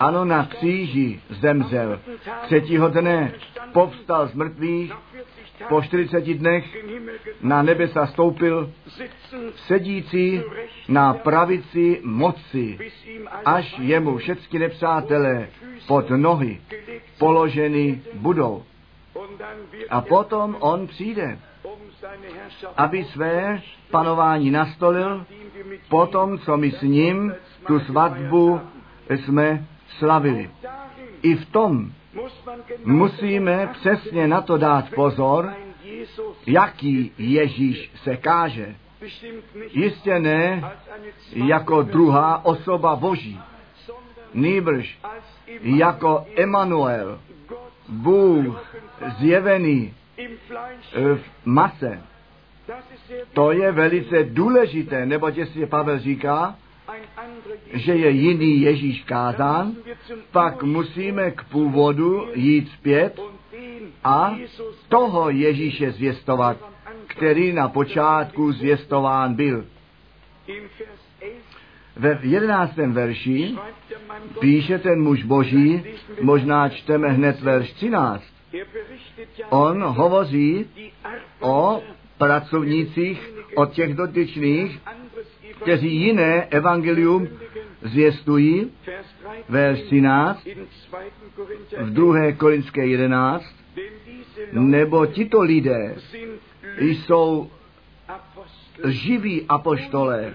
[0.00, 2.00] ano, na kříži zemřel.
[2.42, 3.32] Třetího dne
[3.72, 4.92] povstal z mrtvých
[5.68, 6.76] po 40 dnech
[7.42, 8.72] na nebesa stoupil,
[9.56, 10.42] sedící
[10.88, 12.78] na pravici moci,
[13.44, 15.48] až jemu všechny nepřátelé
[15.86, 16.60] pod nohy
[17.18, 18.62] položeny budou.
[19.90, 21.38] A potom on přijde,
[22.76, 25.26] aby své panování nastolil,
[25.88, 27.34] potom, co my s ním
[27.66, 28.60] tu svatbu
[29.10, 29.64] jsme
[29.98, 30.50] slavili.
[31.22, 31.92] I v tom
[32.84, 35.52] musíme přesně na to dát pozor,
[36.46, 38.74] jaký Ježíš se káže.
[39.70, 40.72] Jistě ne
[41.32, 43.40] jako druhá osoba Boží,
[44.34, 44.98] nýbrž
[45.60, 47.20] jako Emanuel,
[47.88, 48.74] Bůh
[49.18, 49.94] zjevený
[50.94, 52.02] v mase.
[53.32, 56.56] To je velice důležité, neboť jestli Pavel říká,
[57.72, 59.72] že je jiný Ježíš kázán,
[60.32, 63.20] pak musíme k původu jít zpět
[64.04, 64.36] a
[64.88, 66.56] toho Ježíše zvěstovat,
[67.06, 69.64] který na počátku zvěstován byl.
[71.96, 73.54] Ve jedenáctém verši
[74.40, 75.82] píše ten muž boží,
[76.20, 78.24] možná čteme hned verš 13.
[79.50, 80.66] On hovoří
[81.40, 81.82] o
[82.18, 84.80] pracovnících, o těch dotyčných,
[85.60, 87.28] kteří jiné evangelium
[87.82, 88.70] zvěstují,
[89.48, 90.48] verš 13,
[91.80, 93.44] v druhé Korinské 11,
[94.52, 95.96] nebo tito lidé
[96.78, 97.50] jsou
[98.84, 100.34] živí apoštolé,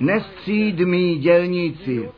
[0.00, 2.08] nestřídmí dělníci,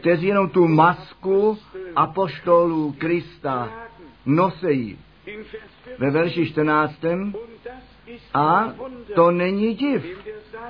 [0.00, 1.58] kteří jenom tu masku
[1.96, 3.72] apoštolů Krista
[4.26, 4.98] nosejí.
[5.98, 7.04] Ve verši 14.
[8.34, 8.74] A
[9.14, 10.04] to není div,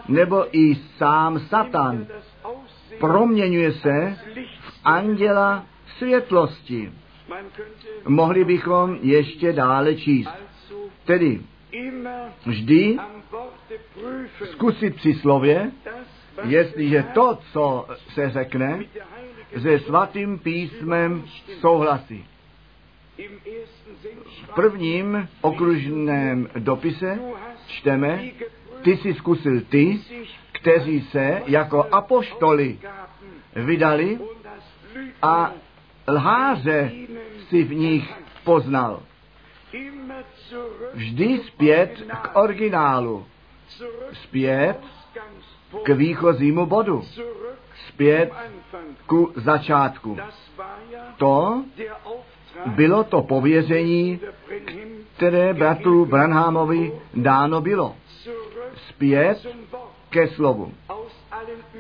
[0.09, 2.07] nebo i sám Satan
[2.99, 4.19] proměňuje se
[4.61, 5.67] v anděla
[5.99, 6.93] světlosti.
[8.07, 10.31] Mohli bychom ještě dále číst.
[11.05, 11.41] Tedy
[12.47, 12.99] vždy
[14.45, 15.71] zkusit při slově,
[16.45, 18.85] jestliže to, co se řekne,
[19.63, 21.25] se svatým písmem
[21.61, 22.27] souhlasí.
[24.45, 27.19] V prvním okružném dopise
[27.67, 28.23] čteme,
[28.83, 30.01] ty si zkusil ty,
[30.53, 32.79] kteří se jako apoštoli
[33.57, 34.19] vydali
[35.23, 35.53] a
[36.09, 36.93] lháře
[37.49, 38.15] si v nich
[38.45, 39.03] poznal.
[40.95, 43.27] Vždy zpět k originálu,
[44.13, 44.79] zpět
[45.83, 47.03] k výchozímu bodu,
[47.89, 48.33] zpět
[49.07, 50.17] ku začátku.
[51.17, 51.65] To
[52.67, 54.21] bylo to pověření,
[55.17, 57.97] které bratru Branhamovi dáno bylo.
[58.89, 59.47] Zpět
[60.11, 60.73] ke slovu.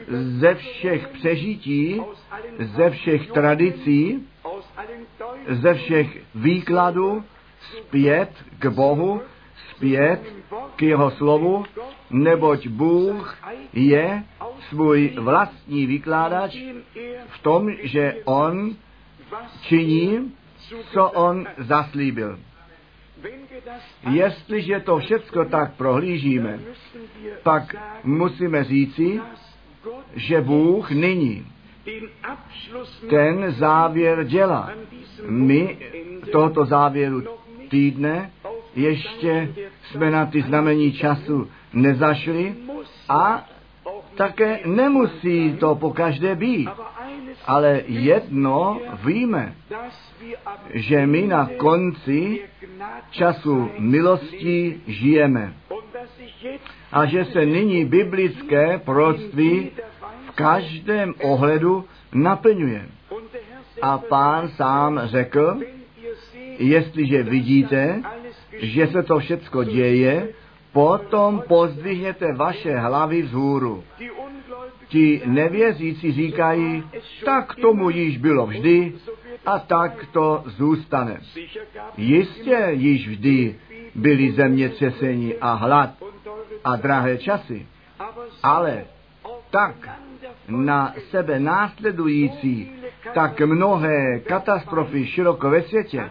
[0.09, 2.03] Ze všech přežití,
[2.59, 4.29] ze všech tradicí,
[5.49, 7.25] ze všech výkladů,
[7.61, 9.23] zpět k Bohu,
[9.71, 10.21] zpět
[10.77, 11.65] k jeho slovu,
[12.11, 13.39] neboť Bůh
[13.73, 14.25] je
[14.69, 16.57] svůj vlastní vykládač
[17.29, 18.77] v tom, že on
[19.63, 20.33] činí,
[20.93, 22.39] co on zaslíbil.
[24.11, 26.59] Jestliže to všecko tak prohlížíme,
[27.43, 29.21] pak musíme říci,
[30.15, 31.47] že Bůh nyní
[33.11, 34.71] ten závěr dělá.
[35.29, 35.79] My
[36.33, 37.23] tohoto závěru
[37.69, 38.31] týdne
[38.75, 42.55] ještě jsme na ty znamení času nezašli
[43.09, 43.50] a
[44.21, 46.69] také nemusí to po každé být.
[47.47, 49.55] Ale jedno víme,
[50.75, 52.45] že my na konci
[53.11, 55.55] času milosti žijeme.
[56.93, 59.71] A že se nyní biblické proroctví
[60.29, 62.89] v každém ohledu naplňuje.
[63.83, 65.61] A pán sám řekl,
[66.59, 68.03] jestliže vidíte,
[68.53, 70.29] že se to všecko děje,
[70.73, 73.85] potom pozdvihněte vaše hlavy vzhůru.
[74.89, 76.85] Ti nevěřící říkají,
[77.25, 78.93] tak tomu již bylo vždy
[79.47, 81.21] a tak to zůstane.
[81.97, 83.57] Jistě již vždy
[83.95, 85.91] byly zemětřesení a hlad
[86.65, 87.67] a drahé časy,
[88.43, 88.85] ale
[89.51, 89.89] tak
[90.49, 92.73] na sebe následující
[93.15, 96.11] tak mnohé katastrofy široko ve světě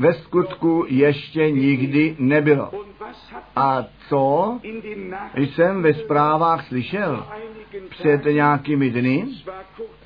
[0.00, 2.70] ve skutku ještě nikdy nebylo.
[3.56, 4.58] A co
[5.34, 7.26] jsem ve zprávách slyšel?
[7.90, 9.28] Před nějakými dny,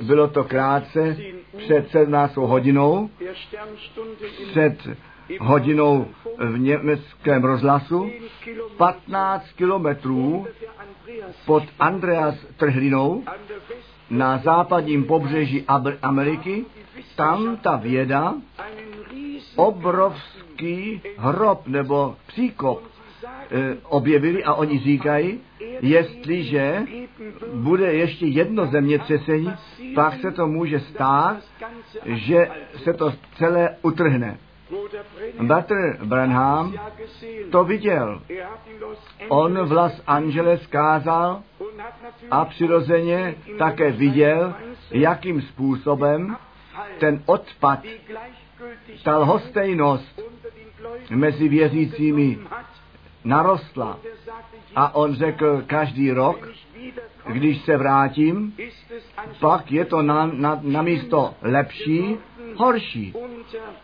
[0.02, 1.16] bylo to krátce
[1.56, 3.10] před 17 hodinou,
[4.50, 4.88] před
[5.40, 6.06] hodinou
[6.38, 8.10] v německém rozhlasu,
[8.76, 10.46] 15 kilometrů
[11.46, 13.24] pod Andreas Trhlinou
[14.10, 15.64] na západním pobřeží
[16.02, 16.64] Ameriky,
[17.16, 18.34] tam ta věda
[19.56, 22.82] obrovskou velký hrob nebo příkop
[23.50, 25.40] e, objevili a oni říkají,
[25.80, 26.82] jestliže
[27.54, 29.52] bude ještě jedno zemětřesení,
[29.94, 31.36] pak se to může stát,
[32.04, 32.48] že
[32.84, 34.38] se to celé utrhne.
[35.42, 36.74] Bratr Branham
[37.50, 38.22] to viděl.
[39.28, 41.42] On v Los Angeles kázal
[42.30, 44.54] a přirozeně také viděl,
[44.90, 46.36] jakým způsobem
[46.98, 47.78] ten odpad,
[49.02, 50.20] ta lhostejnost
[51.10, 52.38] mezi věřícími
[53.24, 53.98] narostla.
[54.76, 56.48] A on řekl každý rok,
[57.32, 58.56] když se vrátím,
[59.40, 62.16] pak je to na, na, na místo lepší,
[62.56, 63.14] horší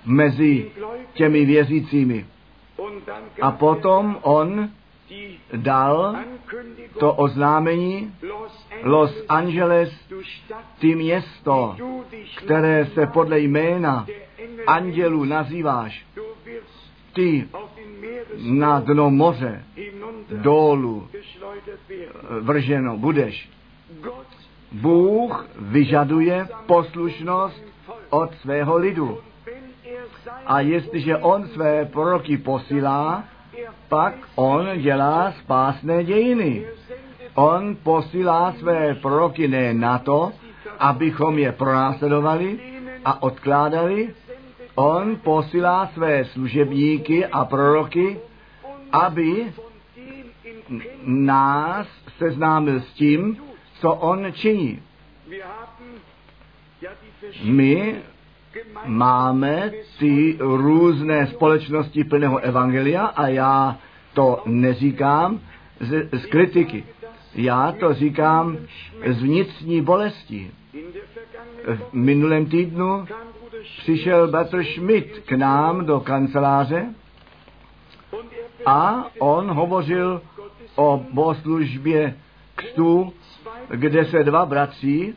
[0.05, 0.71] mezi
[1.15, 2.27] těmi věřícími.
[3.41, 4.71] A potom on
[5.57, 6.17] dal
[6.99, 8.15] to oznámení
[8.83, 9.93] Los Angeles,
[10.79, 11.77] ty město,
[12.37, 14.07] které se podle jména
[14.67, 16.07] andělů nazýváš,
[17.13, 17.49] ty
[18.37, 19.65] na dno moře
[20.33, 21.09] dolů
[22.41, 23.51] vrženo budeš.
[24.73, 27.63] Bůh vyžaduje poslušnost
[28.11, 29.19] od svého lidu.
[30.47, 33.25] A jestliže on své proroky posílá,
[33.89, 36.67] pak on dělá spásné dějiny.
[37.35, 40.33] On posílá své proroky ne na to,
[40.79, 42.59] abychom je pronásledovali
[43.05, 44.15] a odkládali.
[44.81, 48.21] On posílá své služebníky a proroky,
[48.93, 49.53] aby
[51.05, 51.87] nás
[52.19, 53.37] seznámil s tím,
[53.81, 54.83] co on činí.
[57.45, 57.97] My
[58.87, 63.79] máme ty různé společnosti plného evangelia a já
[64.15, 65.41] to neříkám
[65.81, 66.85] z, z kritiky.
[67.35, 68.57] Já to říkám
[69.07, 70.51] z vnitřní bolesti.
[71.67, 73.07] V minulém týdnu
[73.79, 76.95] přišel Bratr Schmidt k nám do kanceláře
[78.67, 80.23] a on hovořil
[80.77, 82.17] o bohoslužbě
[82.55, 83.13] kstu,
[83.71, 85.15] kde se dva bratři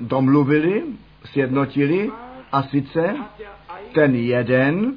[0.00, 0.82] domluvili,
[1.24, 2.10] sjednotili
[2.52, 3.16] a sice
[3.94, 4.94] ten jeden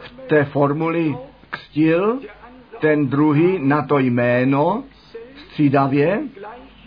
[0.00, 1.16] v té formuli
[1.50, 2.20] kstil,
[2.80, 4.84] ten druhý na to jméno
[5.36, 6.22] střídavě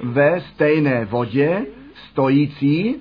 [0.03, 1.65] ve stejné vodě
[2.11, 2.95] stojící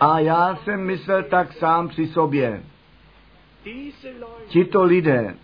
[0.00, 2.62] a já jsem myslel tak sám při sobě.
[4.48, 5.34] Tito lidé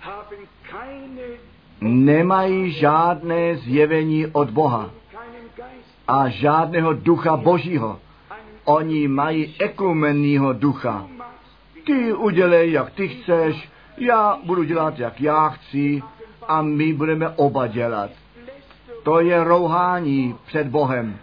[1.81, 4.91] nemají žádné zjevení od Boha
[6.09, 8.01] a žádného ducha božího.
[8.65, 11.07] Oni mají ekumenního ducha.
[11.85, 16.03] Ty udělej, jak ty chceš, já budu dělat, jak já chci
[16.49, 18.11] a my budeme oba dělat.
[19.03, 21.17] To je rouhání před Bohem.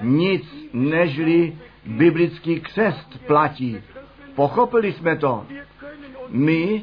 [0.00, 3.82] Nic nežli biblický křest platí.
[4.34, 5.46] Pochopili jsme to.
[6.28, 6.82] My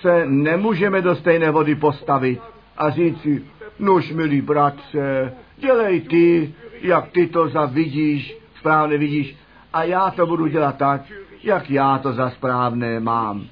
[0.00, 2.40] se nemůžeme do stejné vody postavit
[2.76, 3.44] a říci,
[3.78, 9.36] nuž milý bratře, dělej ty, jak ty to zavidíš, správně vidíš,
[9.72, 11.02] a já to budu dělat tak,
[11.42, 13.46] jak já to za správné mám.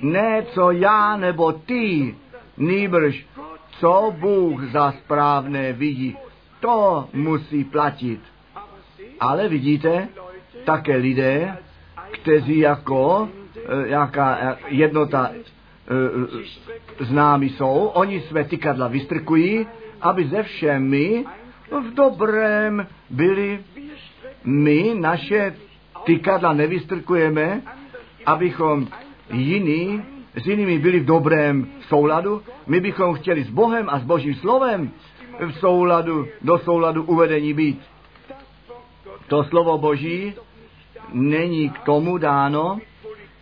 [0.00, 2.14] Ne co já nebo ty,
[2.56, 3.26] nýbrž
[3.80, 6.16] co Bůh za správné vidí,
[6.60, 8.20] to musí platit.
[9.20, 10.08] Ale vidíte,
[10.64, 11.56] také lidé,
[12.10, 19.66] kteří jako eh, jaká jednota eh, známí jsou, oni své tykadla vystrkují,
[20.00, 21.24] aby ze všemi
[21.70, 23.60] v dobrém byli.
[24.44, 25.54] My naše
[26.04, 27.62] tykadla nevystrkujeme,
[28.26, 28.88] abychom
[29.32, 30.02] jiný,
[30.34, 32.42] s jinými byli v dobrém souladu.
[32.66, 34.90] My bychom chtěli s Bohem a s Božím slovem
[35.46, 37.80] v souladu, do souladu uvedení být.
[39.28, 40.34] To slovo Boží
[41.12, 42.78] není k tomu dáno,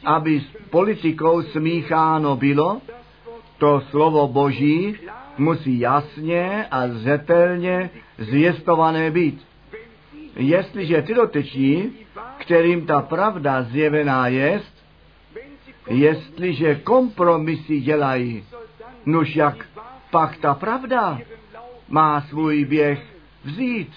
[0.05, 2.81] aby s politikou smícháno bylo.
[3.59, 4.97] To slovo Boží
[5.39, 9.47] musí jasně a zřetelně zvěstované být.
[10.37, 11.93] Jestliže ty doteční,
[12.39, 14.75] kterým ta pravda zjevená jest,
[15.91, 18.45] jestliže kompromisy dělají,
[19.07, 19.67] nuž jak
[20.11, 21.19] pak ta pravda
[21.89, 23.03] má svůj běh
[23.45, 23.93] vzít.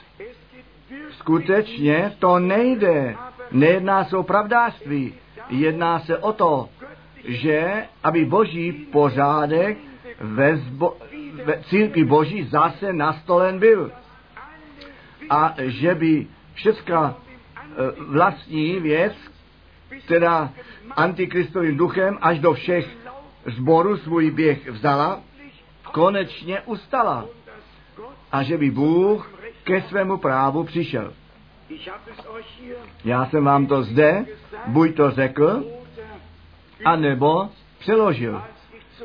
[1.28, 3.16] Skutečně to nejde.
[3.52, 5.14] Nejedná se o pravdářství.
[5.50, 6.70] Jedná se o to,
[7.24, 9.78] že aby boží pořádek
[10.20, 10.98] ve, zbo,
[11.46, 13.92] ve církvi boží zase nastolen byl.
[15.30, 19.14] A že by všechna e, vlastní věc,
[20.06, 20.52] která
[20.96, 22.88] antikristovým duchem až do všech
[23.46, 25.20] zborů svůj běh vzala,
[25.92, 27.26] konečně ustala.
[28.32, 29.37] A že by Bůh
[29.68, 31.14] ke svému právu přišel.
[33.06, 34.26] Já jsem vám to zde
[34.68, 35.66] buď to řekl,
[36.86, 37.50] anebo
[37.80, 38.42] přeložil.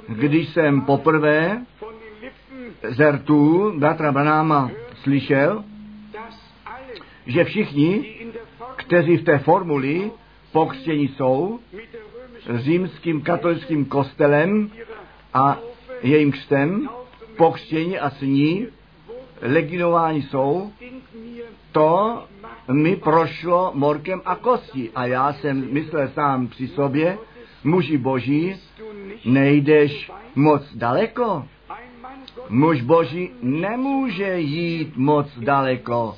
[0.08, 4.70] Když jsem poprvé von den Lippen, z rtů bratra Branáma
[5.02, 5.64] slyšel,
[7.26, 8.14] že všichni,
[8.76, 10.10] kteří v té formuli
[10.52, 11.60] pokřtění jsou,
[12.54, 14.70] římským katolickým kostelem
[15.34, 15.58] a
[16.02, 16.88] jejím křtem,
[17.36, 18.66] pokřtění a sní,
[19.42, 20.72] legionováni jsou,
[21.72, 22.24] to
[22.72, 24.90] mi prošlo morkem a kostí.
[24.94, 27.18] A já jsem myslel sám při sobě,
[27.64, 28.56] muži boží,
[29.24, 31.44] nejdeš moc daleko.
[32.48, 36.16] Muž boží nemůže jít moc daleko.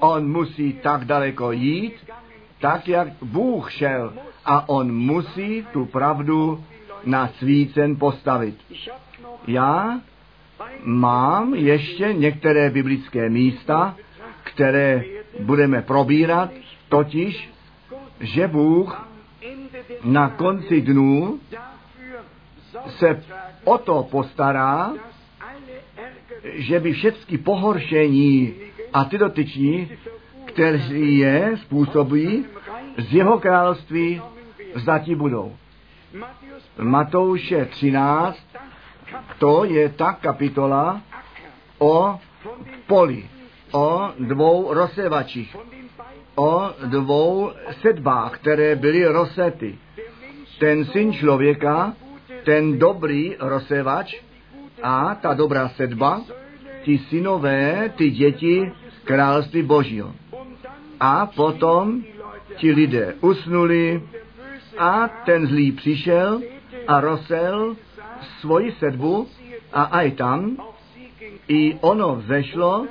[0.00, 1.94] On musí tak daleko jít,
[2.60, 4.12] tak jak Bůh šel.
[4.44, 6.64] A on musí tu pravdu
[7.04, 8.56] na svícen postavit.
[9.46, 10.00] Já
[10.84, 13.96] mám ještě některé biblické místa,
[14.42, 15.04] které
[15.40, 16.50] budeme probírat,
[16.88, 17.50] totiž,
[18.20, 19.08] že Bůh
[20.04, 21.40] na konci dnů
[22.88, 23.22] se
[23.64, 24.92] o to postará,
[26.44, 28.54] že by všechny pohoršení
[28.92, 29.90] a ty dotyční,
[30.44, 32.44] kteří je způsobují,
[32.98, 34.22] z jeho království
[34.74, 35.56] vzati budou.
[36.78, 38.38] Matouše 13,
[39.38, 41.02] to je ta kapitola
[41.78, 42.18] o
[42.86, 43.28] poli,
[43.72, 45.56] o dvou rozsevačích,
[46.34, 47.50] o dvou
[47.80, 49.78] sedbách, které byly rozsety.
[50.58, 51.94] Ten syn člověka,
[52.44, 54.16] ten dobrý rozsevač
[54.82, 56.20] a ta dobrá sedba,
[56.82, 58.72] ti synové, ty děti
[59.04, 60.14] království božího.
[61.00, 62.02] A potom
[62.56, 64.02] ti lidé usnuli
[64.78, 66.40] a ten zlý přišel
[66.88, 67.76] a rosel
[68.40, 69.28] svoji sedbu
[69.72, 70.56] a aj tam
[71.48, 72.86] i ono vzešlo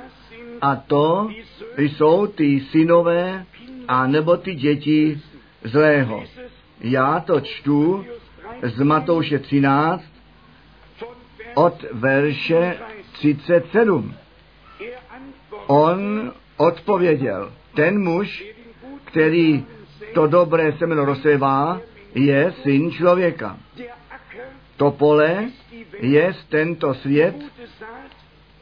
[0.60, 1.28] a to
[1.76, 3.46] jsou ty synové
[3.88, 5.20] a nebo ty děti
[5.64, 6.24] zlého.
[6.80, 8.04] Já to čtu
[8.62, 10.04] z Matouše 13
[11.00, 12.76] von Vers od verše
[13.12, 14.14] 37.
[14.80, 18.44] er antwortet, On odpověděl, ten muž,
[19.04, 19.64] který
[20.14, 21.80] to dobré semeno rozsévá,
[22.14, 23.56] je syn člověka.
[24.76, 25.48] To pole
[26.00, 27.36] je tento svět,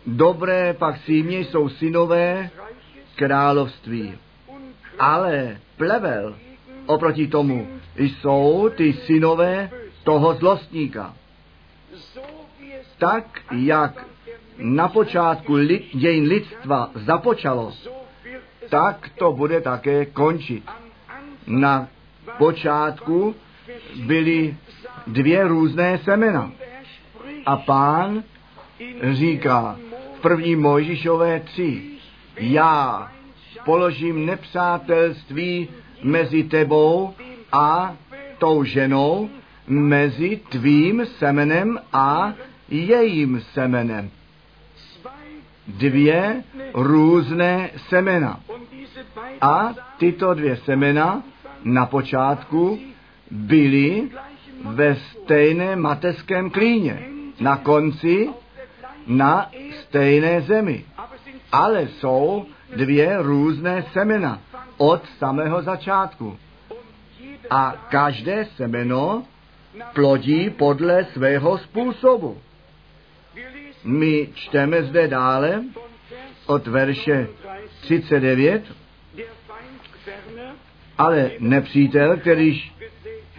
[0.07, 2.51] dobré pak símě jsou synové
[3.17, 4.19] království.
[4.99, 6.37] Ale plevel
[6.87, 9.71] oproti tomu jsou ty synové
[10.05, 11.15] toho zlostníka.
[12.99, 14.07] Tak, jak
[14.59, 17.73] na počátku li, dějin lidstva započalo,
[18.69, 20.65] tak to bude také končit.
[21.47, 21.89] Na
[22.39, 23.35] počátku
[24.07, 24.57] byly
[25.07, 26.53] dvě různé semena.
[27.47, 28.23] A pán
[29.12, 29.77] říká
[30.19, 31.83] v první Mojžišové tři,
[32.37, 33.12] já
[33.65, 35.69] položím nepřátelství
[36.03, 37.15] mezi tebou
[37.53, 37.97] a
[38.39, 39.31] tou ženou,
[39.67, 42.35] mezi tvým semenem a
[42.69, 44.11] jejím semenem.
[45.69, 46.45] Dvě
[46.75, 48.41] různé semena.
[49.41, 51.23] A tyto dvě semena
[51.65, 52.79] na počátku
[53.35, 54.09] byly
[54.64, 57.09] ve stejné mateřském klíně.
[57.41, 58.28] Na konci
[59.07, 60.85] na stejné zemi.
[61.53, 64.41] Ale jsou dvě různé semena
[64.76, 66.39] od samého začátku.
[67.51, 69.22] A každé semeno
[69.95, 72.39] plodí podle svého způsobu.
[73.85, 75.64] My čteme zde dále
[76.47, 77.28] od verše
[77.80, 78.62] 30 39,
[79.14, 80.55] der Feind Werner
[80.99, 82.72] ale nepřítel, kterýž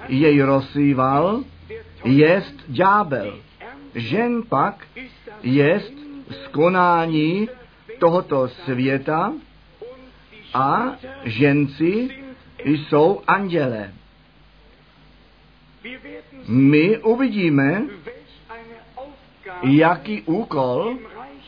[0.06, 1.44] gesät hat, jej rozsýval,
[2.06, 3.40] jest ďábel.
[3.96, 4.88] Žen pak
[5.44, 5.94] jest
[6.46, 7.50] skonání
[8.00, 9.34] tohoto světa
[10.54, 10.96] a
[11.26, 12.10] ženci
[12.66, 13.94] jsou werden
[16.48, 17.84] My uvidíme,
[19.64, 20.98] jaký úkol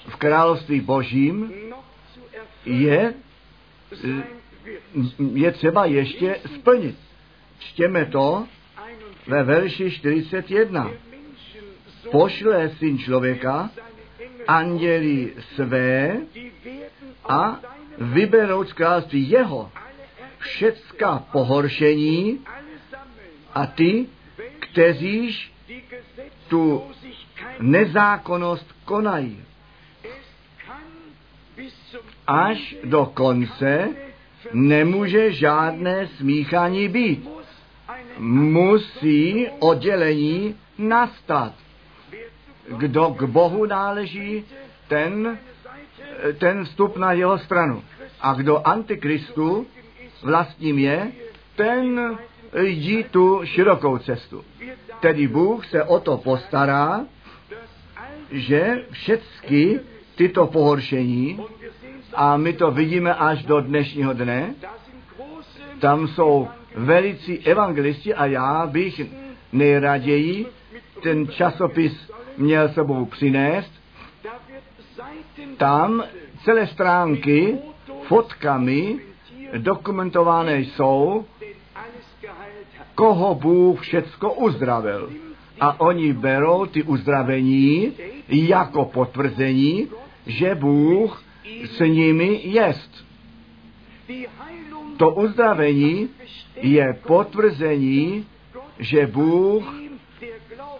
[0.07, 1.53] v království božím
[2.65, 3.13] je,
[5.33, 7.06] je třeba ještě splnit.
[7.59, 8.47] Čtěme to 41.
[9.27, 10.83] ve verši 41.
[10.83, 13.69] Der Menschensohn Pošle syn člověka
[14.47, 16.17] anděli své
[17.29, 17.59] a
[17.97, 19.71] vyberou z království jeho
[20.39, 22.39] všecka pohoršení
[23.53, 24.05] a ty,
[24.59, 25.51] kteříž
[26.47, 26.83] tu
[27.59, 29.43] nezákonnost konají.
[32.27, 33.89] Až do konce
[34.53, 37.36] nemůže žádné smíchání být.
[38.19, 41.53] Musí oddělení nastat.
[42.77, 44.45] Kdo k Bohu náleží,
[44.87, 45.37] ten,
[46.39, 47.83] ten vstup na jeho stranu.
[48.21, 49.67] A kdo antikristu
[50.23, 51.11] vlastním je,
[51.55, 52.17] ten
[52.61, 54.45] jdi tu širokou cestu.
[54.99, 57.05] Tedy Bůh se o to postará,
[58.31, 59.79] že všechny
[60.15, 61.39] tyto pohoršení,
[62.13, 64.55] a my to vidíme až do dnešního dne,
[65.79, 66.47] tam jsou
[66.77, 69.01] velicí evangelisti a já bych
[69.51, 70.45] nejraději
[71.03, 73.71] ten časopis měl sebou přinést.
[75.57, 76.03] Tam
[76.43, 77.57] celé stránky
[78.07, 78.99] fotkami
[79.57, 81.25] dokumentované jsou,
[82.95, 85.09] koho Bůh všecko uzdravil.
[85.59, 87.93] A oni berou ty uzdravení
[88.27, 89.87] jako potvrzení,
[90.25, 91.23] že Bůh
[91.65, 93.05] s nimi jest.
[94.97, 96.09] To uzdravení
[96.61, 98.25] je potvrzení,
[98.79, 99.63] že Bůh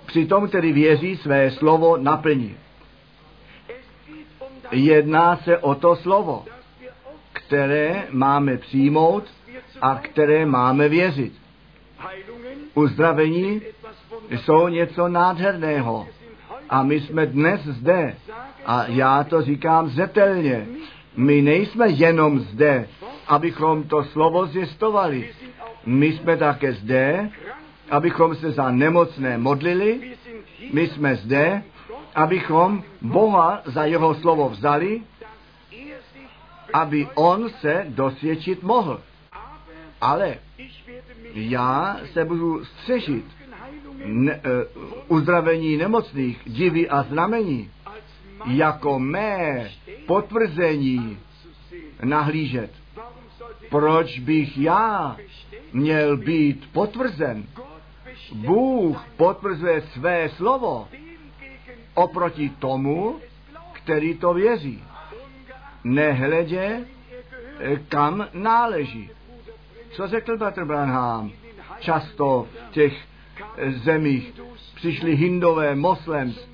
[0.06, 2.58] při tom, který věří, své slovo naplní.
[4.72, 6.46] Jedná se o to slovo,
[7.34, 9.24] které máme přijmout
[9.82, 11.34] a které máme věřit.
[12.74, 13.62] Uzdravení
[14.30, 16.08] jsou něco nádherného.
[16.70, 18.16] A my jsme dnes zde.
[18.66, 20.68] A já to říkám zetelně.
[21.16, 22.88] My nejsme jenom zde,
[23.28, 25.30] abychom to slovo zjistovali.
[25.86, 27.30] My jsme také zde,
[27.90, 30.18] abychom se za nemocné modlili.
[30.74, 31.64] My jsme zde,
[32.16, 35.02] abychom Boha za jeho slovo vzali,
[36.74, 39.02] aby on se dosvědčit mohl.
[40.02, 40.36] Ale
[41.34, 43.26] já se budu střežit
[44.06, 47.72] ne, uh, uzdravení nemocných, divy a znamení
[48.46, 49.70] jako mé
[50.06, 51.20] potvrzení
[52.04, 52.72] nahlížet.
[53.70, 55.18] Proč bych já
[55.74, 57.44] měl být potvrzen?
[58.34, 60.88] Bůh potvrzuje své slovo
[61.94, 63.20] oproti tomu,
[63.74, 64.84] který to věří.
[65.84, 66.86] Nehledě,
[67.90, 69.10] kam náleží.
[69.92, 71.32] Co řekl Petr Branham?
[71.80, 72.94] Často v těch
[73.68, 74.34] zemích
[74.76, 76.50] přišli hindové, moslems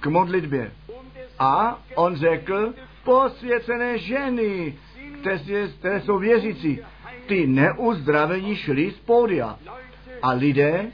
[0.00, 0.72] k modlitbě.
[1.38, 4.78] A on řekl, posvěcené ženy,
[5.20, 6.80] které, které jsou věřící,
[7.26, 9.58] ty neuzdravení šli z pódia.
[10.22, 10.86] A lidé,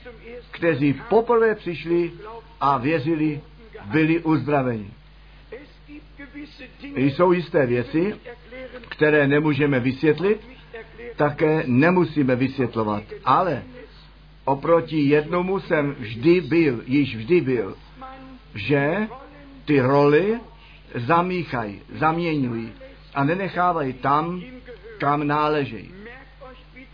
[0.51, 2.13] kteří poprvé přišli
[2.61, 3.41] a věřili,
[3.85, 4.91] byli uzdraveni.
[6.97, 8.15] Jsou jisté věci,
[8.89, 10.41] které nemůžeme vysvětlit,
[11.17, 13.03] také nemusíme vysvětlovat.
[13.25, 13.63] Ale
[14.45, 17.77] oproti jednomu jsem vždy byl, již vždy byl,
[18.55, 19.09] že
[19.65, 20.41] ty roly
[20.95, 22.73] zamíchají, zaměňují
[23.15, 24.43] a nenechávají tam,
[24.99, 25.95] kam náležejí.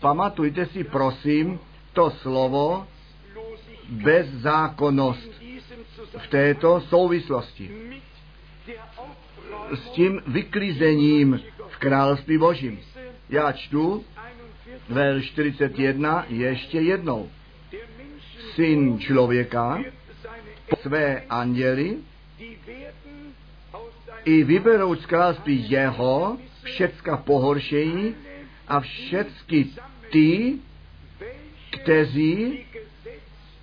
[0.00, 1.60] Pamatujte si, prosím,
[1.92, 2.86] to slovo
[3.88, 5.30] bezzákonnost
[6.18, 7.70] v této souvislosti.
[9.74, 12.80] S tím vyklízením v království božím.
[13.28, 14.04] Já čtu
[14.88, 17.30] ver 41 ještě jednou.
[18.54, 19.78] Syn člověka
[20.82, 21.96] své anděly
[24.24, 28.14] i vyberou z království jeho všecka pohoršení
[28.68, 29.66] a všecky
[30.12, 30.58] ty,
[31.70, 32.66] kteří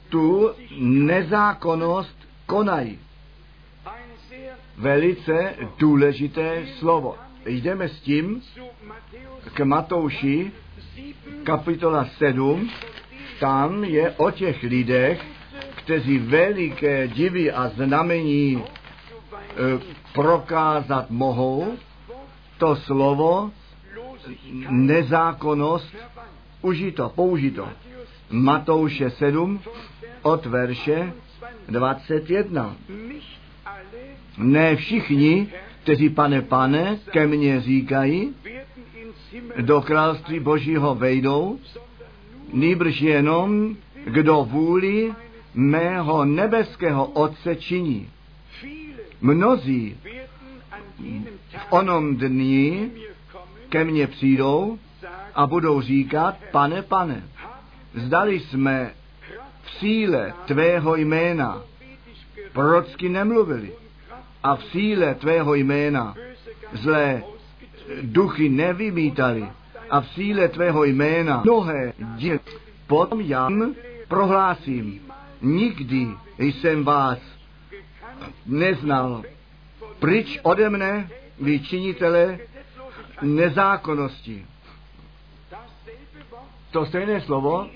[0.10, 3.00] tu nezákonnost konají.
[4.78, 7.16] Velice důležité slovo.
[7.46, 8.42] Jdeme s tím
[9.54, 10.52] k Matouši,
[11.44, 12.70] kapitola 7,
[13.40, 15.26] tam je o těch lidech,
[15.76, 18.64] kteří veliké divy a znamení
[20.14, 21.78] prokázat mohou,
[22.58, 23.52] to slovo
[24.70, 25.96] nezákonnost
[26.62, 27.70] užito, použito.
[28.30, 29.60] Matouše 7
[30.22, 31.14] od verše
[31.68, 32.76] 21.
[34.38, 35.48] Ne všichni,
[35.84, 38.36] kteří pane, pane, ke mně říkají,
[39.62, 41.60] do království božího vejdou,
[42.54, 45.14] nýbrž jenom, kdo vůli
[45.54, 48.10] mého nebeského Otce činí.
[49.22, 49.98] Mnozí
[51.50, 52.92] v onom dní
[53.70, 54.80] ke mně přijdou
[55.36, 57.24] a budou říkat, pane, pane,
[57.94, 58.92] zdali jsme
[59.64, 61.62] v síle tvého jména
[62.54, 63.72] prorocky nemluvili
[64.44, 66.16] a v síle tvého jména
[66.74, 67.24] zlé
[68.02, 69.50] duchy nevymítali
[69.90, 72.40] a v síle tvého jména mnohé díl.
[72.88, 73.50] Potom já
[74.08, 75.02] prohlásím,
[75.42, 76.08] nikdy
[76.38, 77.37] jsem vás
[78.46, 79.24] neznal.
[80.00, 81.10] Pryč ode mne,
[81.40, 82.40] vy činitele
[83.22, 84.46] nezákonnosti.
[86.72, 87.68] To stejné slovo,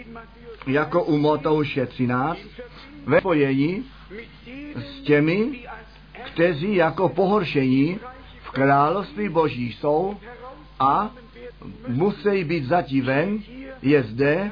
[0.68, 2.39] jako u Motouše 13,
[3.06, 3.86] ve spojení
[4.76, 5.66] s těmi,
[6.26, 7.99] kteří jako pohoršení
[8.43, 10.18] v království boží jsou
[10.80, 11.12] a
[11.88, 13.39] musí být zatí ven,
[13.82, 14.52] je zde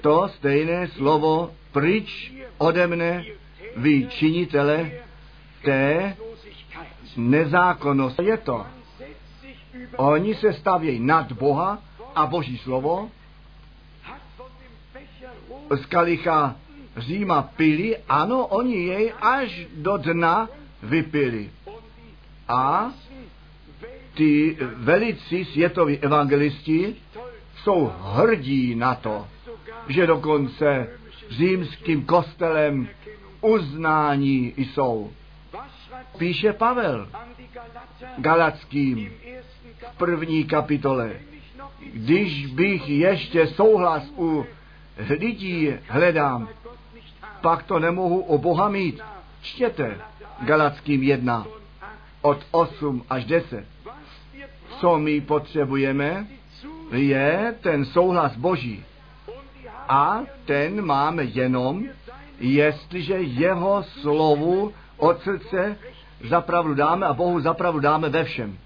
[0.00, 3.24] to stejné slovo pryč ode mne,
[3.76, 4.90] vy činitele
[5.66, 6.16] té
[7.16, 8.24] nezákonnosti.
[8.24, 8.66] Je to.
[9.96, 11.78] Oni se stavějí nad Boha
[12.14, 13.10] a Boží slovo
[15.70, 16.56] z kalicha
[16.96, 20.48] Říma pili, ano, oni jej až do dna
[20.82, 21.50] vypili.
[22.48, 22.92] A
[24.14, 26.96] ty velici světoví evangelisti
[27.62, 29.26] jsou hrdí na to,
[29.88, 30.88] že dokonce
[31.30, 32.88] římským kostelem
[33.40, 35.10] uznání jsou.
[36.18, 37.08] Píše Pavel
[38.18, 39.12] Galackým
[39.92, 41.12] v první kapitole.
[41.92, 44.46] Když bych ještě souhlas u
[45.08, 46.48] lidí hledám,
[47.40, 49.00] pak to nemohu o Boha mít.
[49.42, 49.98] Čtěte
[50.40, 51.46] Galackým 1
[52.22, 53.66] od 8 až 10.
[54.80, 56.26] Co my potřebujeme,
[56.92, 58.84] je ten souhlas Boží.
[59.88, 61.84] A ten máme jenom,
[62.40, 65.76] jestliže jeho slovu od srdce
[66.28, 68.58] zapravdu dáme a Bohu zapravdu dáme ve všem.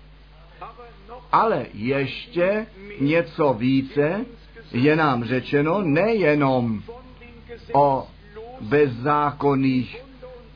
[1.32, 2.66] Ale ještě
[3.00, 4.24] něco více
[4.72, 6.82] je nám řečeno nejenom
[7.72, 8.06] o
[8.60, 10.02] bezzákonných,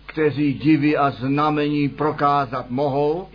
[0.07, 3.29] kteří divy a znamení prokázat mohou,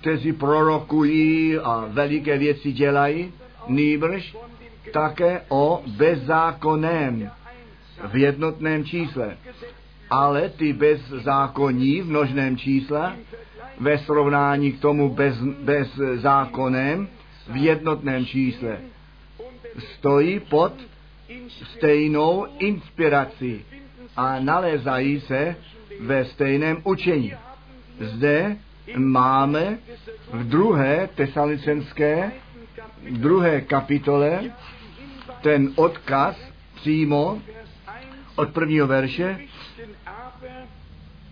[0.00, 3.32] kteří prorokují a veliké věci dělají,
[3.68, 4.36] nýbrž
[4.92, 7.30] také o bezzákonném
[8.12, 9.36] v jednotném čísle.
[10.10, 13.16] Ale ty bezzákonní v množném čísle
[13.80, 17.08] ve srovnání k tomu bez, bezzákonném
[17.48, 18.78] v jednotném čísle
[19.78, 20.72] stojí pod
[21.76, 23.64] stejnou inspirací
[24.16, 25.56] a nalézají se
[26.00, 27.32] ve stejném učení.
[28.00, 28.56] Zde
[28.96, 29.78] máme
[30.32, 32.32] v druhé tesalicenské,
[33.10, 34.40] druhé kapitole
[35.42, 36.36] ten odkaz
[36.74, 37.42] přímo
[38.36, 39.38] od prvního verše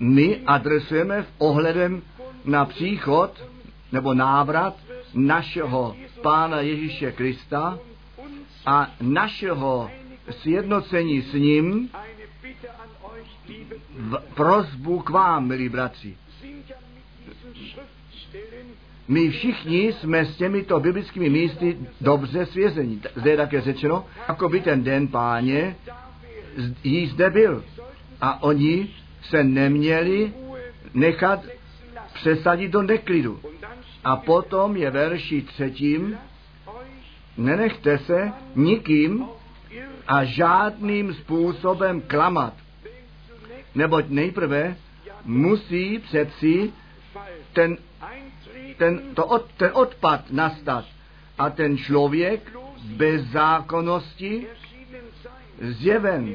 [0.00, 2.02] my adresujeme v ohledem
[2.44, 3.44] na příchod
[3.92, 4.76] nebo návrat
[5.14, 7.78] našeho Pána Ježíše Krista
[8.66, 9.90] a našeho
[10.30, 11.90] sjednocení s ním
[13.96, 16.16] v prozbu k vám, milí bratři.
[19.08, 23.02] My všichni jsme s těmito biblickými místy dobře svězení.
[23.16, 25.76] Zde je také řečeno, jako by ten den páně
[26.84, 27.64] jí zde byl.
[28.20, 28.94] A oni
[29.30, 30.32] se neměli
[30.94, 31.40] nechat
[32.14, 33.40] přesadit do neklidu.
[34.04, 36.18] A potom je verši třetím,
[37.36, 39.26] nenechte se nikým
[40.06, 42.54] a žádným způsobem klamat.
[43.74, 44.76] Neboť nejprve
[45.24, 46.72] musí přeci
[47.52, 47.76] ten,
[48.76, 50.84] ten, to od, ten odpad nastat.
[51.38, 52.52] A ten člověk
[52.96, 54.46] bez zákonnosti
[55.60, 56.34] zjeven,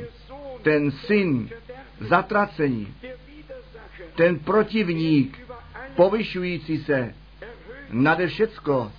[0.62, 1.50] ten syn
[2.00, 2.94] zatracení,
[4.16, 5.40] ten protivník
[5.96, 7.14] povyšující se
[7.90, 8.92] nade všecko,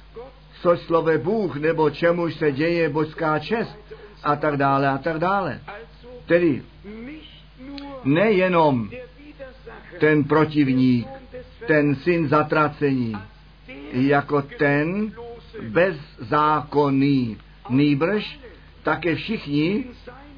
[0.62, 3.78] což slove Bůh, nebo čemuž se děje božská čest
[4.22, 5.60] a tak dále a tak dále.
[6.26, 6.62] Tedy
[8.04, 8.90] nejenom
[10.00, 11.08] ten protivník,
[11.66, 13.16] ten syn zatracení,
[13.92, 15.12] jako ten
[15.68, 17.36] bezzákonný,
[17.68, 18.40] nýbrž
[18.82, 19.84] také všichni,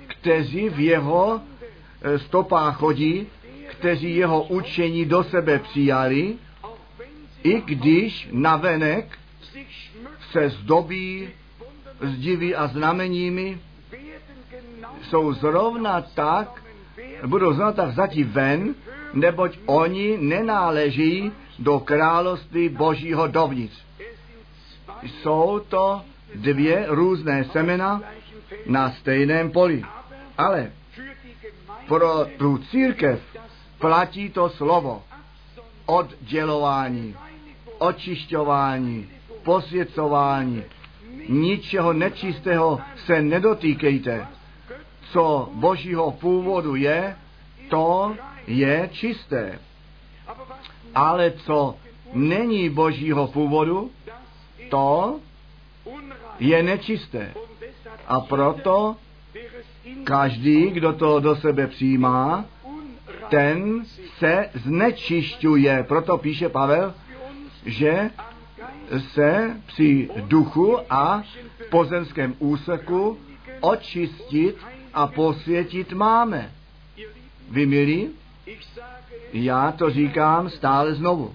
[0.07, 1.41] kteří v jeho
[2.17, 3.27] stopách chodí,
[3.69, 6.35] kteří jeho učení do sebe přijali,
[7.43, 9.19] i když navenek
[10.33, 11.29] se zdobí
[12.01, 13.59] zdiví a znameními,
[15.03, 16.63] jsou zrovna tak,
[17.27, 18.75] budou zrovna tak vzati ven,
[19.15, 23.83] neboť oni nenáleží do království Božího dovnitř.
[25.03, 26.03] Jsou to
[26.35, 28.03] dvě různé semena
[28.67, 29.85] na stejném poli.
[30.39, 30.73] Ale
[31.89, 33.21] pro tu církev
[33.79, 35.03] platí to slovo
[35.87, 37.17] oddělování,
[37.79, 39.09] očišťování,
[39.43, 40.63] posvěcování.
[41.29, 44.27] Ničeho nečistého se nedotýkejte.
[45.13, 47.17] Co božího původu je,
[47.71, 48.15] to
[48.47, 49.59] je čisté.
[50.95, 51.75] Ale co
[52.13, 53.91] není božího původu,
[54.69, 55.21] to
[56.39, 57.35] je nečisté.
[58.07, 58.97] A proto
[60.05, 62.45] každý, kdo to do sebe přijímá,
[63.29, 63.85] ten
[64.19, 65.85] se znečišťuje.
[65.89, 66.95] Proto píše Pavel,
[67.67, 68.11] že
[68.99, 71.23] se při duchu a
[71.71, 73.19] pozemském úseku
[73.61, 74.57] očistit
[74.95, 76.53] a posvětit máme.
[77.51, 78.11] Vy milí,
[79.33, 81.35] já to říkám stále znovu.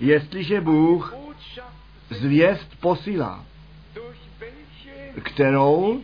[0.00, 1.14] Jestliže Bůh
[2.10, 3.44] zvěst posílá,
[5.22, 6.00] kterou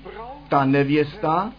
[0.49, 1.53] ta nevěsta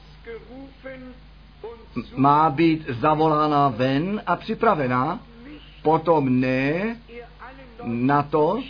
[2.16, 5.20] má být zavolána ven a připravená,
[5.82, 6.98] potom ne
[7.84, 8.62] na to,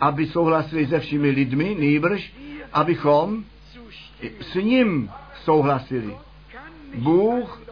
[0.00, 2.32] aby souhlasili se všemi lidmi, nýbrž,
[2.72, 3.44] abychom
[4.40, 5.10] s ním
[5.44, 6.16] souhlasili.
[6.94, 7.62] Bůh.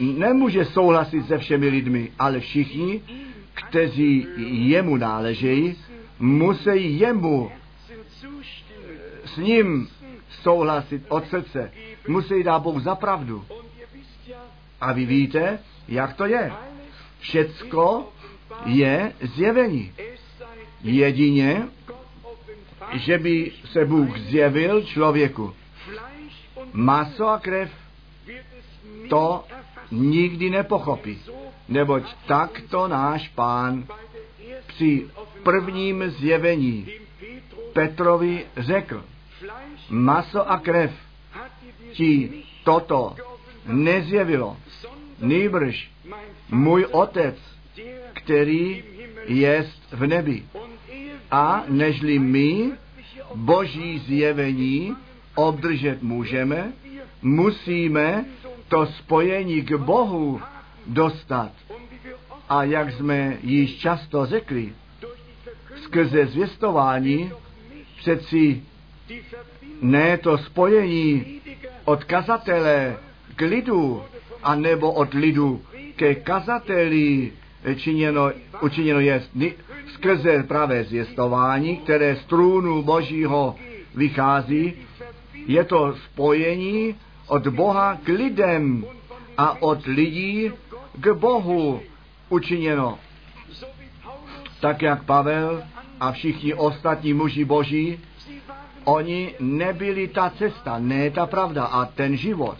[0.00, 3.02] Nemůže souhlasit se všemi lidmi, ale všichni,
[3.54, 4.26] kteří
[4.68, 5.76] jemu náležejí,
[6.18, 7.50] musí jemu
[9.24, 9.88] s ním
[10.30, 11.72] souhlasit od srdce.
[12.08, 13.44] Musí dát Bůh za pravdu.
[14.80, 15.58] A vy víte,
[15.88, 16.52] jak to je.
[17.18, 18.12] Všecko
[18.64, 19.92] je zjevení.
[20.82, 21.68] Jedině,
[22.92, 25.54] že by se Bůh zjevil člověku.
[26.72, 27.70] Maso a krev
[29.08, 29.44] to
[29.90, 31.18] nikdy nepochopí.
[31.68, 33.86] Neboť takto náš pán
[34.66, 35.06] při
[35.42, 36.88] prvním zjevení
[37.72, 39.04] Petrovi řekl,
[39.88, 40.90] maso a krev
[41.92, 43.16] ti toto
[43.66, 44.56] nezjevilo,
[45.20, 45.90] nýbrž
[46.50, 47.36] můj otec,
[48.12, 48.84] který
[49.26, 50.42] jest v nebi.
[51.30, 52.72] A nežli my
[53.34, 54.96] boží zjevení
[55.34, 56.72] obdržet můžeme,
[57.22, 58.24] musíme
[58.68, 60.40] to spojení k Bohu
[60.86, 61.52] dostat.
[62.48, 64.72] A jak jsme již často řekli,
[65.82, 67.32] skrze zvěstování
[67.96, 68.62] přeci
[69.82, 71.40] ne to spojení
[71.84, 72.96] od kazatele
[73.36, 74.02] k lidu,
[74.42, 75.62] a nebo od lidu
[75.96, 77.32] ke kazateli
[77.76, 79.22] činěno, učiněno je
[79.94, 83.56] skrze pravé zvěstování, které z trůnu Božího
[83.94, 84.72] vychází,
[85.46, 86.94] je to spojení
[87.26, 88.84] od Boha k lidem
[89.38, 90.52] a od lidí
[91.00, 91.80] k Bohu
[92.28, 92.98] učiněno.
[94.60, 95.62] Tak jak Pavel
[96.00, 98.00] a všichni ostatní muži boží,
[98.86, 102.56] oni nebyli ta cesta, ne ta pravda a ten život.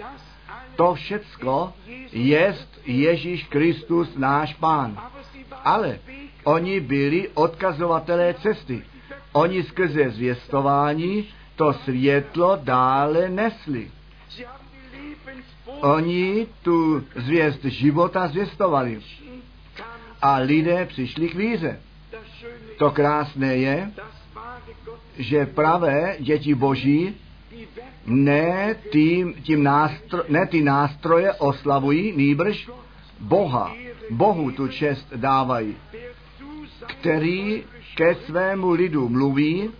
[0.76, 1.72] To všecko
[2.12, 4.98] jest Ježíš Kristus náš Pán.
[5.64, 5.98] Ale
[6.44, 8.82] oni byli odkazovatelé cesty.
[9.32, 13.90] Oni skrze zvěstování to světlo dále nesli.
[15.80, 19.00] Oni tu zvěst života zvěstovali
[20.22, 21.80] a lidé přišli k víře.
[22.78, 23.90] To krásné je,
[25.18, 27.14] že pravé děti boží
[28.06, 32.70] ne, tím, tím nástro, ne ty nástroje oslavují, nýbrž
[33.20, 33.74] Boha.
[34.10, 35.76] Bohu tu čest dávají,
[36.86, 37.64] který
[37.94, 39.70] ke svému lidu mluví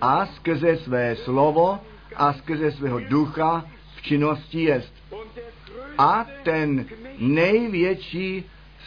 [0.00, 1.78] a skrze své slovo
[2.16, 3.66] a skrze svého ducha
[3.96, 4.92] v činnosti jest.
[5.98, 6.84] A ten
[7.18, 8.44] největší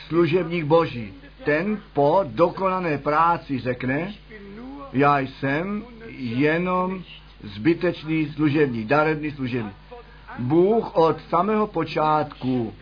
[0.07, 4.13] služebník Boží, ten po dokonané práci řekne,
[4.93, 5.83] já jsem
[6.17, 7.03] jenom
[7.43, 9.73] zbytečný služebník, darebný služebník.
[10.39, 12.73] Bůh od samého počátku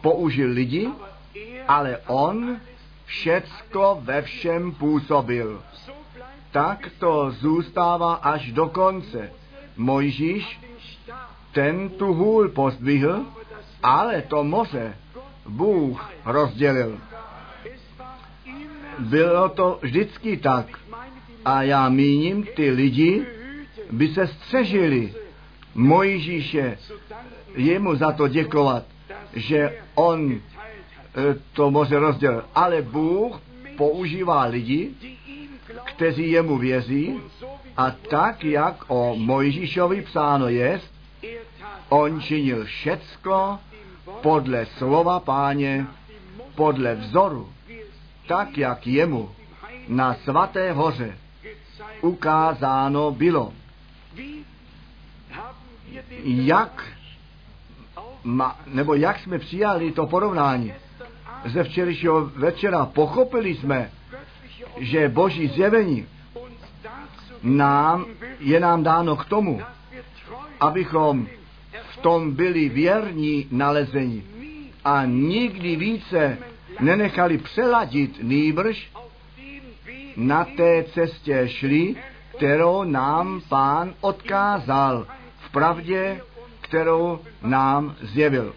[0.00, 0.88] použil lidi,
[1.68, 2.56] ale on
[3.04, 5.62] všecko ve všem působil.
[6.50, 9.32] Tak to zůstává až do konce.
[9.76, 10.60] Mojžíš
[11.52, 13.26] ten tu hůl pozdvihl,
[13.82, 14.96] ale to moře
[15.48, 16.98] Bůh rozdělil.
[18.98, 20.66] Bylo to vždycky tak.
[21.46, 23.26] A já míním, ty lidi
[23.90, 25.14] by se střežili
[25.74, 26.78] Mojžíše,
[27.56, 28.84] jemu za to děkovat,
[29.32, 30.40] že on eh,
[31.52, 32.44] to moře rozdělil.
[32.54, 33.40] Ale Bůh
[33.76, 34.90] používá lidi,
[35.84, 37.20] kteří jemu věří
[37.76, 40.80] a tak, jak o Mojžíšovi psáno tat
[41.88, 43.58] on činil všecko
[44.22, 45.86] podle slova páně,
[46.54, 47.52] podle vzoru,
[48.26, 49.30] tak, jak jemu
[49.88, 51.18] na svaté hoře
[52.00, 53.52] ukázáno bylo.
[56.24, 56.84] Jak,
[58.24, 60.72] ma, nebo jak jsme přijali to porovnání
[61.44, 63.90] ze včerejšího večera, pochopili jsme,
[64.78, 66.06] že boží zjevení
[67.42, 68.06] nám,
[68.40, 69.60] je nám dáno k tomu,
[70.60, 71.26] abychom
[71.92, 74.24] v tom byli věrní nalezení
[74.84, 76.38] a nikdy více
[76.80, 78.90] nenechali přeladit nýbrž
[80.16, 81.96] na té cestě šli,
[82.36, 85.06] kterou nám pán odkázal
[85.38, 86.20] v pravdě,
[86.60, 88.54] kterou nám zjevil.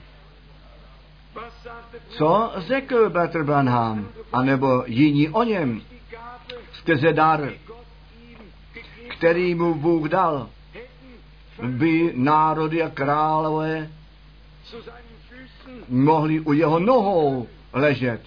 [2.09, 5.81] Co řekl Bratr Branham, anebo jiní o něm,
[6.73, 7.49] skrze dar,
[9.09, 10.49] který mu Bůh dal,
[11.61, 13.89] by národy a králové
[15.89, 18.21] mohli u jeho nohou ležet.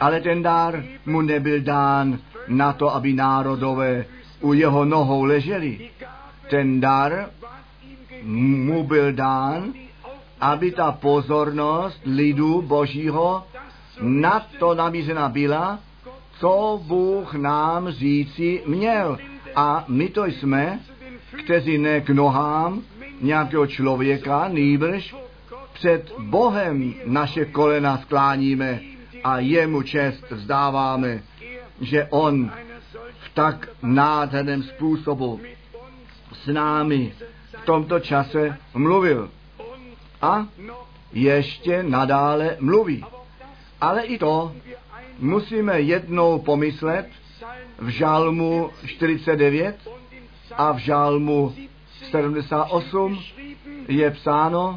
[0.00, 2.18] Ale ten dár mu nebyl dán
[2.48, 4.04] na to, aby národové
[4.40, 5.90] u jeho nohou leželi.
[6.50, 7.30] Ten dar
[8.22, 9.72] mu byl dán,
[10.40, 13.44] aby ta pozornost lidu božího
[14.00, 15.78] na to namířena byla,
[16.40, 19.18] co Bůh nám říci měl.
[19.56, 20.80] A my to jsme,
[21.44, 22.82] kteří ne k nohám
[23.20, 25.14] nějakého člověka, nýbrž
[25.72, 28.80] před Bohem naše kolena skláníme
[29.24, 31.22] a jemu čest vzdáváme,
[31.80, 32.50] že On
[33.20, 35.40] v tak nádherném způsobu
[36.32, 37.12] s námi
[37.62, 39.30] v tomto čase mluvil.
[40.22, 40.46] A
[41.12, 43.04] ještě nadále mluví.
[43.80, 44.52] Ale i to
[45.18, 47.08] musíme jednou pomyslet
[47.78, 49.76] v žálmu 49
[50.56, 51.54] a v žálmu
[52.10, 53.18] 78
[53.88, 54.76] je psáno,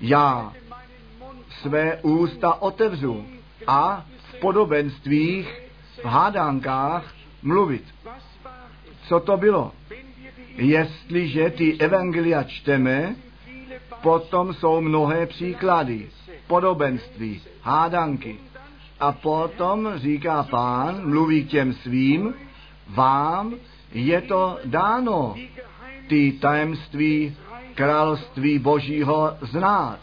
[0.00, 0.52] já
[1.48, 3.33] své ústa otevřu
[3.66, 5.62] a v podobenstvích,
[6.02, 7.84] v hádánkách mluvit.
[9.08, 9.72] Co to bylo?
[10.56, 13.16] Jestliže ty evangelia čteme,
[14.02, 16.08] potom jsou mnohé příklady,
[16.46, 18.36] podobenství, hádanky.
[19.00, 22.34] A potom říká pán, mluví k těm svým,
[22.88, 23.54] vám
[23.92, 25.34] je to dáno,
[26.08, 27.36] ty tajemství
[27.74, 29.98] království Božího znát.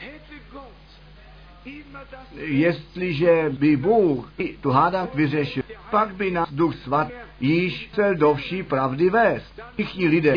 [2.36, 7.08] Jestliže by Bůh tu hádanku vyřešil, pak by nás Duch Svat
[7.40, 9.62] již chtěl do vší pravdy vést.
[9.74, 10.36] Všichni lidé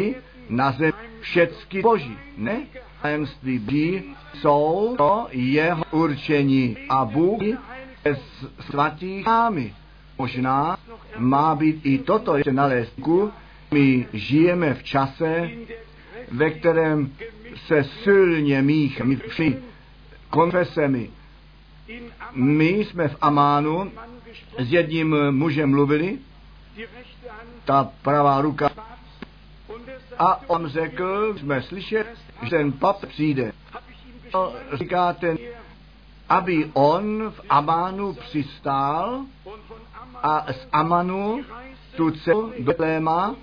[0.49, 2.61] na zemi všecky Boží, ne?
[3.03, 4.03] Tajemství Boží
[4.35, 8.17] jsou to jeho určení a Bůh je
[8.61, 9.75] svatých námi.
[10.19, 10.77] Možná
[11.19, 13.01] má být i toto ještě nalézt.
[13.71, 15.51] My žijeme v čase,
[16.31, 17.13] ve kterém
[17.67, 19.57] se silně míchají všemi
[20.35, 21.11] konfesemi.
[22.33, 23.93] My jsme v Amánu
[24.59, 26.19] s jedním mužem mluvili,
[27.65, 28.71] ta pravá ruka,
[30.19, 32.05] a on řekl, jsme slyšeli,
[32.43, 33.53] že ten pap přijde.
[34.73, 35.39] Říká ten,
[36.29, 39.25] aby on v Amánu přistál
[40.23, 41.45] a z Amanu
[41.97, 43.35] tu cestu do Léma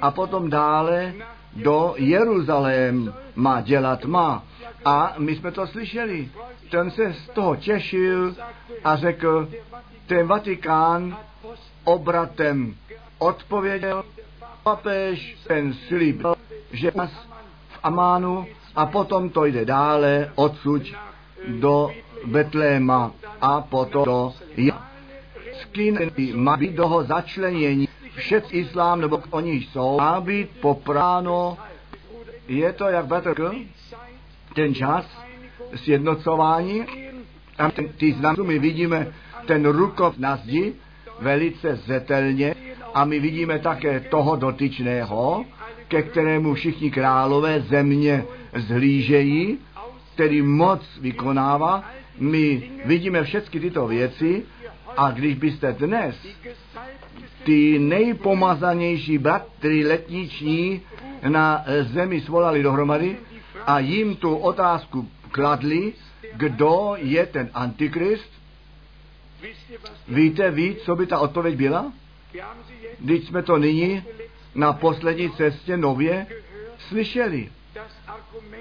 [0.00, 1.14] a potom dále
[1.56, 4.42] do Jeruzalém má dělat má.
[4.84, 6.28] A my jsme to slyšeli.
[6.70, 8.34] Ten se z toho těšil
[8.84, 9.48] a řekl,
[10.06, 11.16] ten Vatikán
[11.84, 12.74] obratem
[13.18, 14.04] odpověděl,
[14.62, 16.22] papež ten slib,
[16.72, 17.10] že nás
[17.68, 20.82] v Amánu a potom to jde dále odsud
[21.48, 21.90] do
[22.26, 24.32] Betléma a potom do
[25.60, 27.88] Skinny má být toho začlenění.
[28.16, 31.58] Všet islám, nebo oni jsou, má být popráno,
[32.48, 33.34] je to, jak Petr
[34.54, 35.04] ten čas
[35.74, 36.84] sjednocování,
[37.58, 39.12] a ten, ty znamky my vidíme
[39.46, 40.74] ten rukov na zdi
[41.20, 42.54] velice zetelně
[42.94, 45.44] a my vidíme také toho dotyčného,
[45.88, 48.24] ke kterému všichni králové země
[48.56, 49.58] zhlížejí,
[50.14, 51.84] který moc vykonává.
[52.18, 54.42] My vidíme všechny tyto věci
[54.96, 56.26] a když byste dnes
[57.44, 60.80] ty nejpomazanější bratry letniční
[61.28, 63.16] na zemi svolali dohromady
[63.66, 65.92] a jim tu otázku kladli,
[66.34, 68.32] kdo je ten antikrist,
[70.08, 71.92] víte ví, co by ta odpověď byla?
[72.98, 74.02] Když jsme to nyní
[74.54, 76.26] na poslední cestě nově
[76.78, 77.50] slyšeli.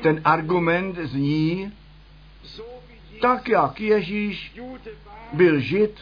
[0.01, 1.73] Ten argument zní,
[3.21, 4.55] tak jak Ježíš
[5.33, 5.99] byl žid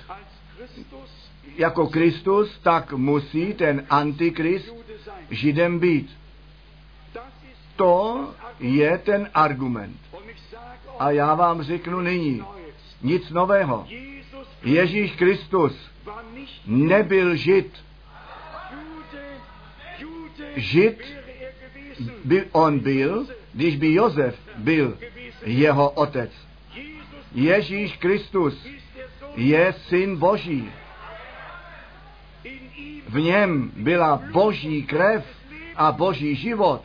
[1.57, 4.73] jako Kristus, tak musí ten antikrist
[5.29, 6.18] židem být.
[7.79, 8.27] To
[8.59, 9.95] je ten argument.
[10.99, 12.43] A já vám řeknu nyní,
[13.01, 13.87] nic nového.
[14.63, 15.91] Ježíš Kristus
[16.65, 17.83] nebyl žid.
[20.55, 21.03] Žid
[22.23, 24.97] by on byl, když by Josef byl
[25.45, 26.31] jeho otec.
[27.31, 28.67] Ježíš Kristus
[29.35, 30.71] je syn Boží.
[33.07, 35.25] V něm byla Boží krev
[35.75, 36.83] a Boží život.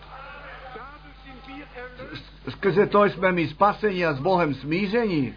[2.48, 5.34] Skrze to jsme my spaseni a s Bohem smíření.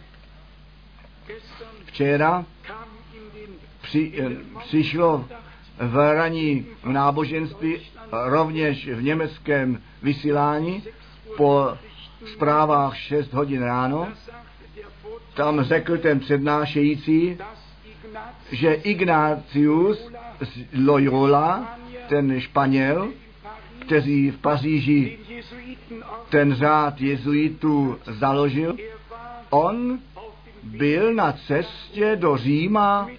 [1.85, 2.45] Včera
[3.81, 5.25] při, eh, přišlo
[5.79, 7.77] v raní náboženství,
[8.11, 10.83] rovněž v německém vysílání,
[11.37, 11.77] po
[12.33, 14.07] zprávách 6 hodin ráno,
[15.33, 17.37] tam řekl ten přednášející,
[18.51, 21.77] že Ignácius z Loyola,
[22.09, 23.09] ten Španěl,
[23.87, 25.17] který v Paříži
[26.29, 28.75] ten řád jezuitů založil,
[29.49, 29.99] on
[30.63, 33.09] byl na cestě do Říma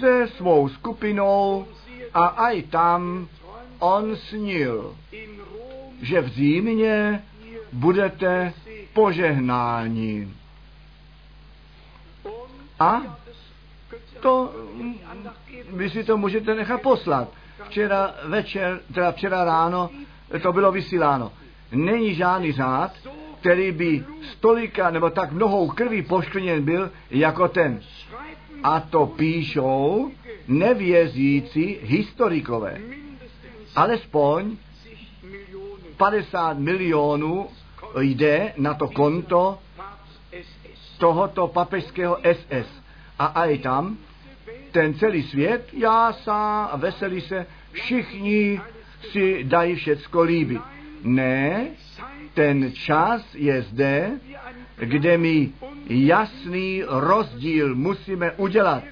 [0.00, 1.66] se svou skupinou
[2.14, 3.28] a aj tam
[3.78, 4.96] on snil,
[6.02, 7.24] že v Římě
[7.72, 8.52] budete
[8.92, 10.28] požehnáni.
[12.80, 13.18] A
[14.20, 14.54] to
[15.72, 17.37] vy si to můžete nechat poslat.
[17.64, 19.90] Včera večer, teda včera ráno,
[20.42, 21.32] to bylo vysíláno.
[21.72, 22.92] Není žádný řád,
[23.40, 27.80] který by stolika nebo tak mnohou krví poškvrněn byl, jako ten.
[28.62, 30.10] A to píšou
[30.48, 32.78] nevěřící historikové.
[33.76, 34.56] Alespoň
[35.96, 37.48] 50 milionů
[38.00, 39.58] jde na to konto
[40.98, 42.68] tohoto papežského SS.
[43.18, 43.98] A aj tam
[44.72, 48.60] ten celý svět jásá a veselí se, všichni
[49.00, 50.60] si dají všecko líbit.
[51.02, 51.66] Ne,
[52.34, 54.10] ten čas je zde,
[54.76, 55.50] kde my
[55.86, 58.82] jasný rozdíl musíme udělat.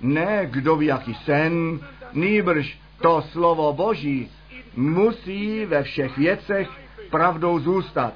[0.00, 1.80] Ne kdo ví jaký sen,
[2.12, 4.30] nýbrž to slovo Boží
[4.76, 6.68] musí ve všech věcech
[7.10, 8.14] pravdou zůstat.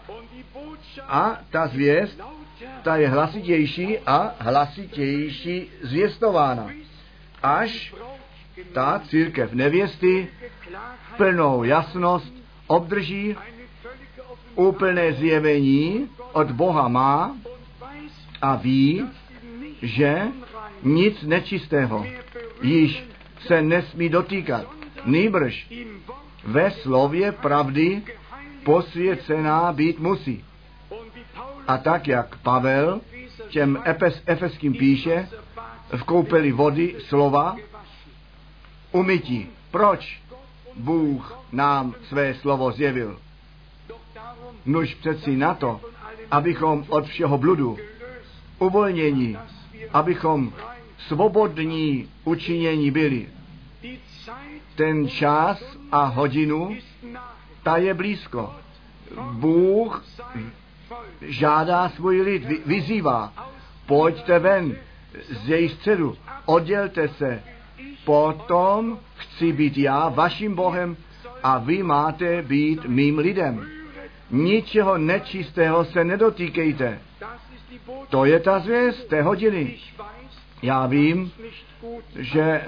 [1.08, 2.20] A ta zvěst,
[2.82, 6.70] ta je hlasitější a hlasitější zvěstována.
[7.45, 7.95] Až
[8.72, 10.28] ta církev nevěsty
[11.16, 12.34] plnou jasnost
[12.66, 13.36] obdrží,
[14.55, 17.36] úplné zjevení od Boha má
[18.42, 19.05] a ví,
[19.82, 20.22] že
[20.82, 22.07] nic nečistého
[22.62, 23.05] již
[23.47, 24.66] se nesmí dotýkat.
[25.05, 25.72] Nýbrž
[26.45, 28.03] ve slově pravdy
[28.64, 30.45] posvěcená být musí.
[31.66, 33.01] A tak, jak Pavel
[33.49, 35.28] těm Efes, Efeským píše,
[35.97, 37.57] v koupeli vody slova
[38.93, 39.49] umytí.
[39.70, 40.22] Proč
[40.76, 43.18] Bůh nám své slovo zjevil?
[44.66, 45.80] Nuž přeci na to,
[46.30, 47.78] abychom od všeho bludu
[48.59, 49.37] uvolnění,
[49.93, 50.53] abychom
[50.99, 53.28] svobodní učinění byli.
[54.74, 55.62] Ten čas
[55.93, 56.76] a hodinu,
[57.62, 58.55] ta je blízko.
[59.32, 60.05] Bůh
[61.20, 63.32] žádá svůj lid, vyzývá,
[63.87, 64.76] pojďte ven
[65.30, 67.42] z její středu, oddělte se,
[68.04, 70.96] potom chci být já vaším Bohem
[71.42, 73.66] a vy máte být mým lidem.
[74.30, 76.98] Ničeho nečistého se nedotýkejte.
[78.08, 79.78] To je ta zvěst té hodiny.
[80.62, 81.32] Já vím,
[82.16, 82.62] že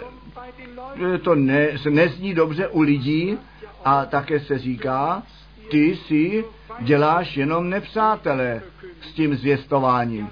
[1.23, 3.39] to ne, se nezní dobře u lidí
[3.85, 5.23] a také se říká,
[5.71, 6.45] ty si
[6.81, 8.63] děláš jenom nepřátelé
[9.01, 10.29] s tím zvěstováním.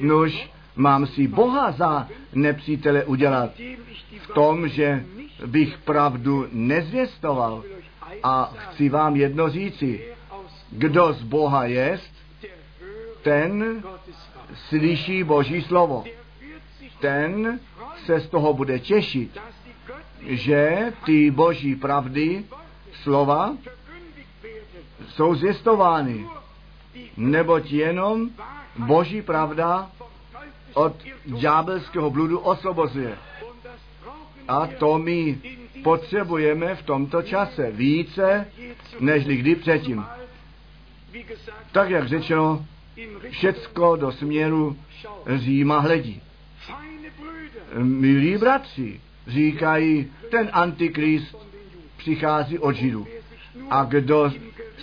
[0.00, 3.50] Nož, mám si Boha za nepřítele udělat
[4.20, 5.04] v tom, že
[5.46, 7.64] bych pravdu nezvěstoval.
[8.22, 10.04] A chci vám jedno říci,
[10.70, 12.14] kdo z Boha jest,
[13.22, 13.82] ten
[14.68, 16.04] slyší Boží slovo.
[17.00, 17.60] Ten
[18.04, 19.38] se z toho bude těšit,
[20.26, 22.44] že ty Boží pravdy,
[23.02, 23.56] slova,
[25.08, 26.26] jsou zvěstovány.
[27.16, 28.30] Neboť jenom
[28.78, 29.90] Boží pravda
[30.74, 33.18] od ďábelského bludu osvobozuje.
[34.48, 35.38] A to my
[35.82, 38.46] potřebujeme v tomto čase více,
[39.00, 40.04] než kdy předtím.
[41.72, 42.66] Tak, jak řečeno,
[43.30, 44.76] všecko do směru
[45.36, 46.22] Říma hledí.
[47.78, 51.36] Milí bratři, říkají, ten antikrist
[51.96, 53.06] přichází od Židů.
[53.70, 54.32] A kdo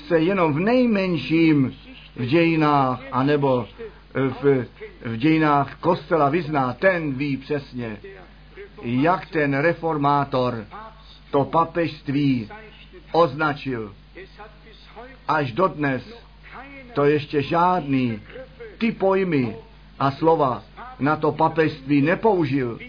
[0.08, 1.76] se jenom v nejmenším
[2.16, 3.68] v dějinách, anebo
[4.14, 4.66] v,
[5.06, 7.98] v dějinách kostela vyzná, ten ví přesně,
[8.82, 10.66] jak ten reformátor
[11.32, 12.50] to papežství
[13.12, 13.96] označil.
[15.28, 16.04] Až dodnes
[16.94, 18.22] to ještě žádný
[18.78, 19.56] ty pojmy
[20.00, 20.64] a slova
[21.00, 22.80] na to papežství nepoužil,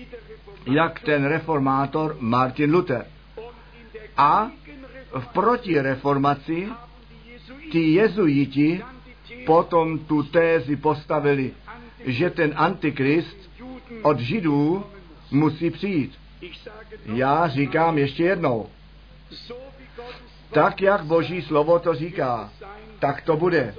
[0.66, 3.06] jak ten reformátor Martin Luther.
[4.16, 4.50] A
[5.18, 6.68] v protireformaci
[7.72, 8.82] ti jezuiti
[9.46, 11.52] potom tu tézi postavili,
[12.04, 13.36] že ten antikrist
[14.02, 14.84] od židů
[15.30, 16.18] musí přijít.
[17.04, 18.68] Já říkám ještě jednou,
[20.50, 22.50] tak jak Boží slovo to říká,
[22.98, 23.74] tak to bude.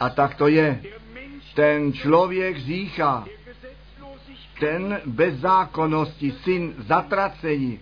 [0.00, 0.82] A tak to je.
[1.54, 3.24] Ten člověk říká,
[4.60, 7.80] ten bezzákonnosti, syn zatracení,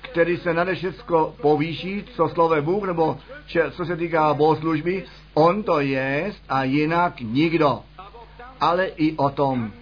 [0.00, 5.04] který se nade všecko povýší, co slove Bůh, nebo če, co se týká bohoslužby,
[5.36, 7.82] on to je a jinak nikdo.
[8.60, 9.72] Ale i o tom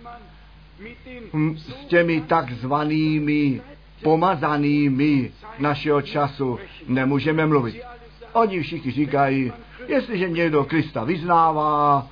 [1.33, 3.63] hm, s těmi takzvanými
[4.03, 7.83] pomazanými našeho času nemůžeme mluvit.
[8.33, 9.53] Oni všichni říkají,
[9.87, 12.07] jestliže někdo Krista vyznává,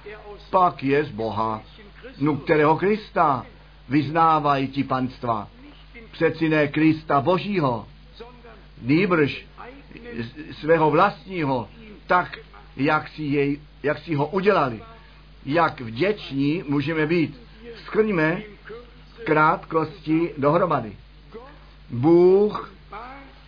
[0.50, 1.62] pak je z Boha.
[2.20, 3.46] No kterého Krista
[3.88, 5.48] vyznávají ti panstva?
[6.12, 7.86] přeci ne Krista Božího,
[8.82, 9.46] nýbrž
[10.52, 11.68] svého vlastního,
[12.06, 12.38] tak,
[12.76, 14.82] jak si, jej, jak si ho udělali.
[15.46, 17.40] Jak vděční můžeme být.
[17.84, 18.42] Skrňme
[19.24, 20.96] krátkosti dohromady.
[21.90, 22.72] Bůh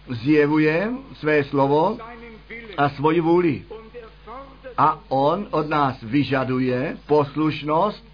[0.08, 1.98] zjevuje své slovo
[2.76, 3.64] a svoji vůli.
[4.78, 8.04] A on od nás vyžaduje poslušnost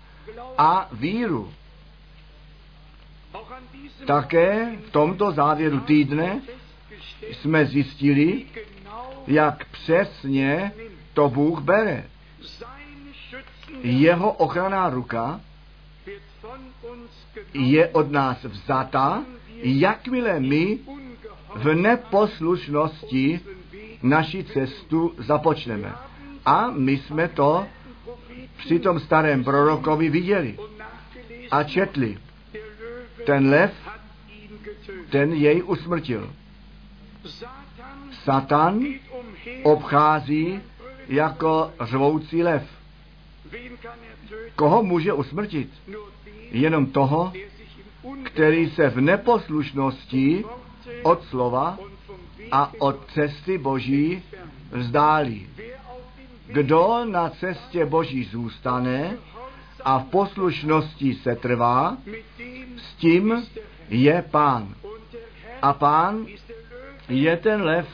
[0.59, 1.53] a víru.
[4.07, 6.41] Také v tomto závěru týdne
[7.33, 8.47] jsme zjistili,
[9.27, 10.73] jak přesně
[11.15, 12.05] to Bůh bere.
[13.83, 15.41] Jeho ochranná ruka
[17.53, 19.25] je od nás vzata,
[19.63, 20.79] jakmile my
[21.55, 23.41] v neposlušnosti
[24.03, 25.95] naši cestu započneme.
[26.47, 27.67] A my jsme to
[28.57, 30.59] při tom starém prorokovi viděli
[31.51, 32.19] a četli.
[33.27, 33.73] Ten lev,
[35.11, 36.33] ten jej usmrtil.
[38.25, 38.85] Satan
[39.63, 40.61] obchází
[41.11, 42.63] jako řvoucí lev.
[44.57, 45.71] Koho může usmrtit?
[46.51, 47.33] Jenom toho,
[48.23, 50.45] který se v neposlušnosti
[51.03, 51.79] od slova
[52.53, 54.23] a od cesty Boží
[54.73, 55.49] vzdálí.
[56.47, 59.17] Kdo na cestě Boží zůstane
[59.85, 61.97] a v poslušnosti se trvá,
[62.77, 63.47] s tím
[63.89, 64.75] je pán.
[65.63, 66.27] A pán
[67.09, 67.89] je ten lev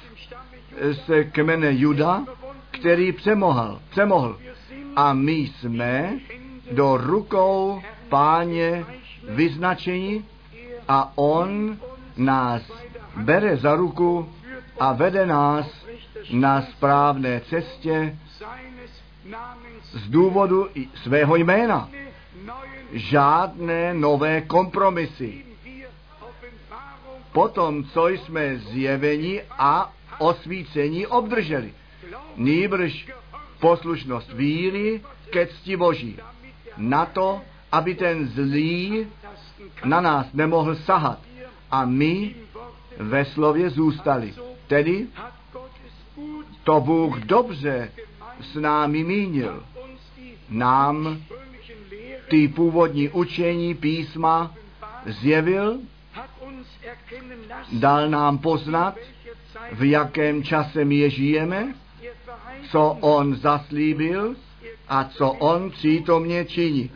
[0.91, 2.25] z kmene Juda,
[2.79, 4.39] který přemohl, přemohl.
[4.97, 6.19] A my jsme
[6.73, 8.85] do rukou páně
[9.29, 10.25] vyznačení
[10.89, 11.79] a on
[12.17, 12.63] nás
[13.17, 14.29] bere za ruku
[14.81, 15.87] a vede nás
[16.33, 18.19] na správné cestě
[19.93, 21.91] z důvodu svého jména.
[22.93, 25.45] Žádné nové kompromisy.
[27.33, 31.75] Potom, co jsme zjeveni a osvícení obdrželi.
[32.37, 33.09] Nýbrž
[33.61, 36.17] poslušnost víry ke cti Boží.
[36.77, 37.41] Na to,
[37.73, 39.07] aby ten zlý
[39.85, 41.19] na nás nemohl sahat.
[41.71, 42.35] A my
[42.99, 44.35] ve slově zůstali.
[44.67, 45.07] Tedy
[46.65, 47.93] to Bůh dobře
[48.41, 49.65] s námi mínil.
[50.49, 51.23] Nám
[52.29, 54.55] ty původní učení písma
[55.07, 55.79] zjevil,
[57.73, 58.95] dal nám poznat,
[59.73, 61.75] v jakém čase my je žijeme,
[62.71, 64.37] co on zaslíbil
[64.89, 66.91] a co on přítomně činí.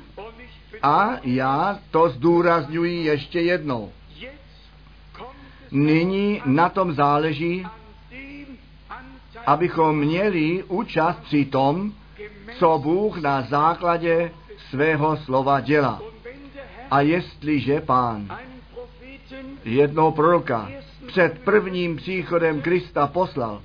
[0.82, 3.92] A já to zdůrazňuji ještě jednou.
[5.70, 7.66] Nyní na tom záleží,
[9.46, 11.92] abychom měli účast při tom,
[12.58, 14.30] co Bůh na základě
[14.70, 16.02] svého slova dělá.
[16.90, 18.38] A jestliže pán
[19.64, 20.70] jednoho proroka
[21.06, 23.62] před prvním příchodem Krista poslal,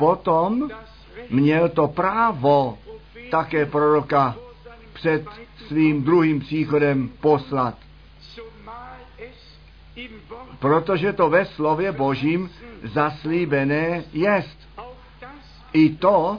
[0.00, 0.68] potom
[1.30, 2.78] měl to právo
[3.30, 4.36] také proroka
[4.92, 5.24] před
[5.66, 7.74] svým druhým příchodem poslat.
[10.58, 12.50] Protože to ve slově Božím
[12.82, 14.58] zaslíbené jest.
[15.72, 16.38] I to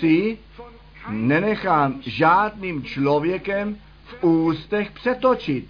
[0.00, 0.38] si
[1.08, 5.68] nenechám žádným člověkem v ústech přetočit.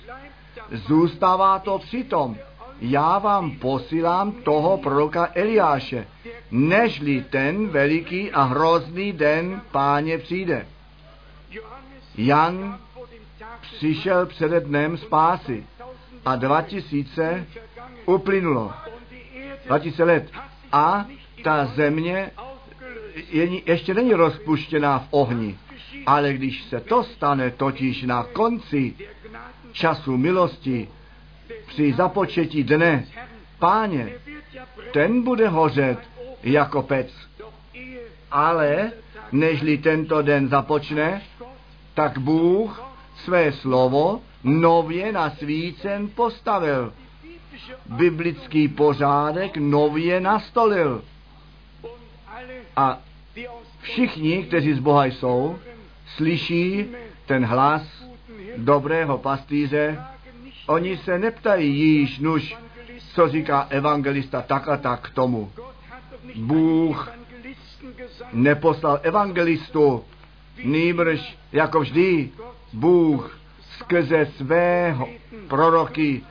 [0.72, 2.36] Zůstává to přitom.
[2.80, 6.06] Já vám posílám toho proroka Eliáše,
[6.50, 10.66] nežli ten veliký a hrozný den páně přijde.
[12.16, 12.78] Jan
[13.60, 15.66] přišel přede dnem spásy
[16.24, 17.46] a 2000
[18.06, 18.72] uplynulo.
[19.66, 20.30] 2000 let.
[20.72, 21.06] A
[21.44, 22.30] ta země
[23.30, 25.58] je, ještě není rozpuštěná v ohni.
[26.06, 28.94] Ale když se to stane totiž na konci
[29.72, 30.88] času milosti,
[31.66, 33.04] při započetí dne
[33.58, 34.12] páně,
[34.92, 35.98] ten bude hořet
[36.42, 37.08] jako pec.
[38.30, 38.92] Ale
[39.32, 41.22] nežli tento den započne,
[41.94, 42.84] tak Bůh
[43.16, 46.92] své slovo nově na svícen postavil.
[47.86, 51.04] Biblický pořádek nově nastolil.
[52.76, 52.98] A
[53.80, 55.58] všichni, kteří z Boha jsou,
[56.06, 56.86] slyší
[57.26, 58.04] ten hlas
[58.56, 59.98] dobrého pastýře.
[60.66, 62.56] Oni se neptají již, nuž,
[63.14, 65.52] co říká evangelista tak a tak k tomu.
[66.34, 67.12] Bůh
[68.32, 70.04] neposlal evangelistu,
[70.64, 72.30] nýbrž jako vždy
[72.72, 73.38] Bůh
[73.78, 75.08] skrze svého
[75.48, 76.22] proroky,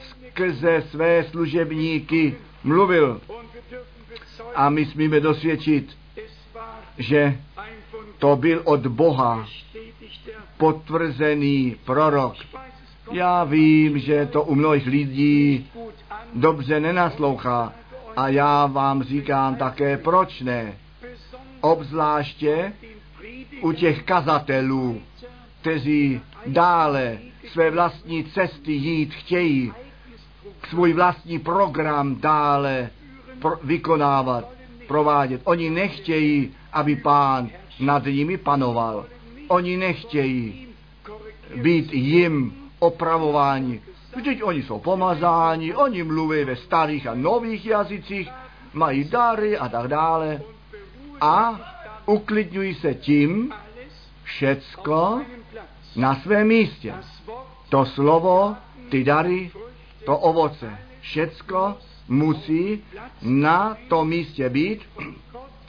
[0.00, 3.20] skrze své služebníky mluvil.
[4.54, 5.98] A my smíme dosvědčit,
[6.98, 7.40] že
[8.18, 9.46] to byl od Boha
[10.56, 12.34] potvrzený prorok.
[13.10, 15.70] Já vím, že to u mnohých lidí
[16.34, 17.72] dobře nenaslouchá.
[18.16, 20.72] A já vám říkám také, proč ne.
[21.60, 22.72] Obzvláště
[23.60, 25.00] u těch kazatelů,
[25.60, 27.18] kteří dále
[27.52, 29.72] své vlastní cesty jít chtějí,
[30.68, 32.90] svůj vlastní program dále
[33.40, 34.48] pro, vykonávat,
[34.88, 35.40] provádět.
[35.44, 37.50] Oni nechtějí, aby pán
[37.80, 39.06] nad nimi panoval.
[39.48, 40.66] Oni nechtějí
[41.56, 43.80] být jim opravováni.
[44.16, 48.30] Vždyť oni jsou pomazáni, oni mluví ve starých a nových jazycích,
[48.72, 50.42] mají dary a tak dále.
[51.20, 51.60] A
[52.06, 53.54] uklidňují se tím
[54.22, 55.22] všecko
[55.96, 56.94] na svém místě.
[57.68, 58.56] To slovo,
[58.90, 59.50] ty dary,
[60.04, 61.76] to ovoce, všecko
[62.08, 62.84] musí
[63.22, 64.80] na tom místě být,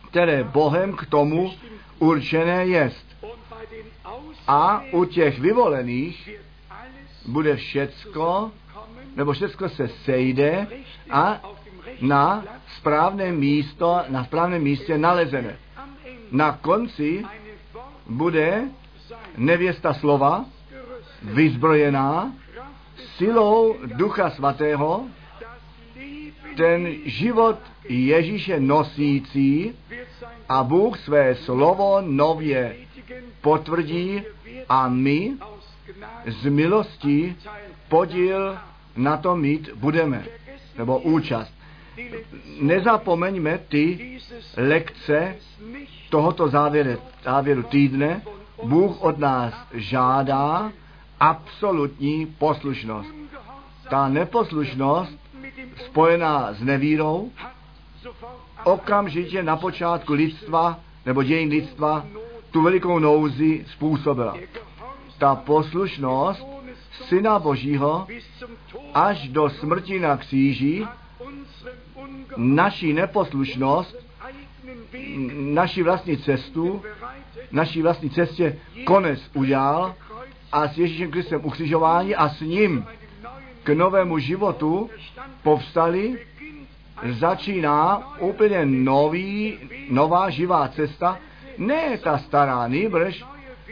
[0.09, 1.53] které Bohem k tomu
[1.99, 3.05] určené jest.
[4.47, 6.29] A u těch vyvolených
[7.25, 8.51] bude všecko,
[9.15, 10.67] nebo všecko se sejde
[11.09, 11.41] a
[12.01, 12.43] na
[12.77, 15.57] správné místo, na správném místě nalezené.
[16.31, 17.25] Na konci
[18.09, 18.61] bude
[19.37, 20.45] nevěsta slova
[21.21, 22.33] vyzbrojená
[23.17, 25.05] silou Ducha Svatého,
[26.57, 27.59] ten život
[27.89, 29.75] Ježíše nosící
[30.49, 32.75] a Bůh své slovo nově
[33.41, 34.21] potvrdí
[34.69, 35.33] a my
[36.27, 37.35] z milostí
[37.89, 38.57] podíl
[38.95, 40.25] na to mít budeme,
[40.77, 41.53] nebo účast.
[42.61, 44.17] Nezapomeňme ty
[44.57, 45.35] lekce
[46.09, 48.21] tohoto závěru, závěru týdne.
[48.63, 50.71] Bůh od nás žádá
[51.19, 53.09] absolutní poslušnost.
[53.89, 55.19] Ta neposlušnost
[55.85, 57.31] spojená s nevírou
[58.63, 62.05] okamžitě na počátku lidstva nebo dějin lidstva
[62.51, 64.37] tu velikou nouzi způsobila.
[65.23, 66.47] Ta poslušnost
[66.91, 68.07] Syna Božího
[68.93, 70.87] až do smrti na kříži
[72.37, 73.95] naší neposlušnost,
[75.33, 76.81] naši vlastní cestu,
[77.51, 79.95] naší vlastní cestě konec udělal
[80.51, 82.85] a s Ježíšem Kristem ukřižování a s ním
[83.63, 84.89] k novému životu
[85.43, 86.19] povstali,
[87.11, 89.59] začíná úplně nový,
[89.89, 91.19] nová živá cesta,
[91.57, 93.23] ne ta stará, nýbrž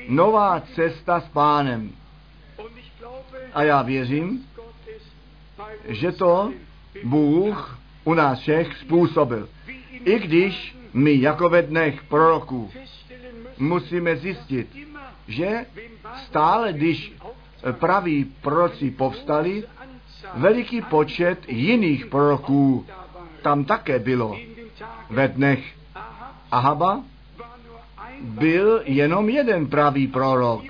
[0.10, 1.91] nová cesta s pánem.
[3.53, 4.45] A já věřím,
[5.88, 6.53] že to
[7.03, 9.49] Bůh u nás všech způsobil.
[10.06, 12.72] I když my jako ve dnech proroků
[13.57, 14.78] musíme zjistit,
[15.28, 15.65] že
[16.15, 17.14] stále, když
[17.72, 19.64] praví proroci povstali,
[20.34, 22.86] veliký počet jiných proroků
[23.41, 24.38] tam také bylo.
[25.10, 25.64] Ve dnech
[26.52, 27.03] Ahaba
[28.22, 30.61] byl jenom jeden pravý prorok,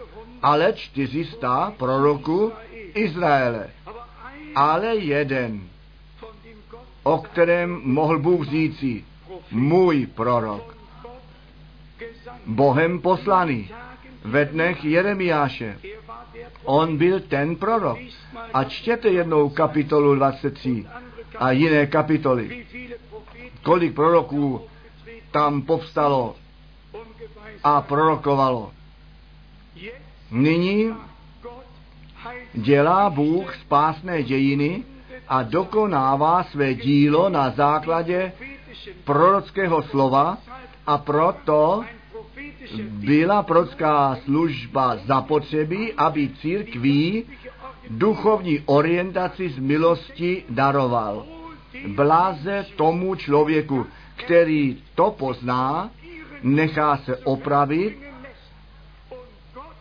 [0.42, 2.52] ale 400 proroků
[2.94, 3.70] Izraele.
[4.56, 5.62] Ale jeden,
[7.04, 9.04] o kterém mohl Bůh říci,
[9.52, 10.78] můj prorok,
[12.46, 13.70] Bohem poslaný,
[14.26, 15.78] ve dnech Jeremiáše.
[16.64, 17.98] On byl ten prorok.
[18.54, 20.86] A čtěte jednou kapitolu 23
[21.38, 22.66] a jiné kapitoly.
[23.64, 24.62] Kolik proroků
[25.32, 26.36] tam povstalo
[27.64, 28.72] a prorokovalo.
[30.32, 30.94] Nyní
[32.54, 34.84] dělá Bůh spásné dějiny
[35.28, 38.32] a dokonává své dílo na základě
[39.04, 40.38] prorockého slova
[40.88, 41.84] a proto
[42.82, 47.26] byla prorocká služba zapotřebí, aby církví
[47.90, 51.26] duchovní orientaci z milosti daroval.
[51.88, 53.86] Bláze tomu člověku,
[54.16, 55.90] který to pozná,
[56.44, 58.00] nechá se opravit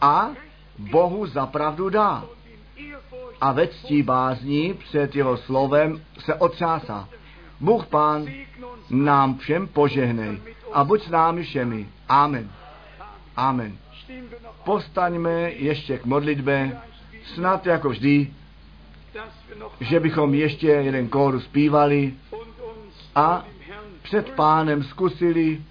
[0.00, 0.30] a
[0.78, 2.24] Bohu zapravdu dá.
[3.40, 7.08] A ve ctí bázní před jeho slovem se otřásá.
[7.60, 8.26] Bůh Pán
[8.90, 10.40] nám všem požehnej
[10.72, 11.88] a buď s námi všemi.
[12.08, 12.50] Amen.
[13.36, 13.78] Amen.
[14.64, 16.78] Postaňme ještě k modlitbě,
[17.34, 18.32] snad jako vždy,
[19.80, 22.14] že bychom ještě jeden kóru zpívali
[23.14, 23.44] a
[24.02, 25.62] před pánem zkusili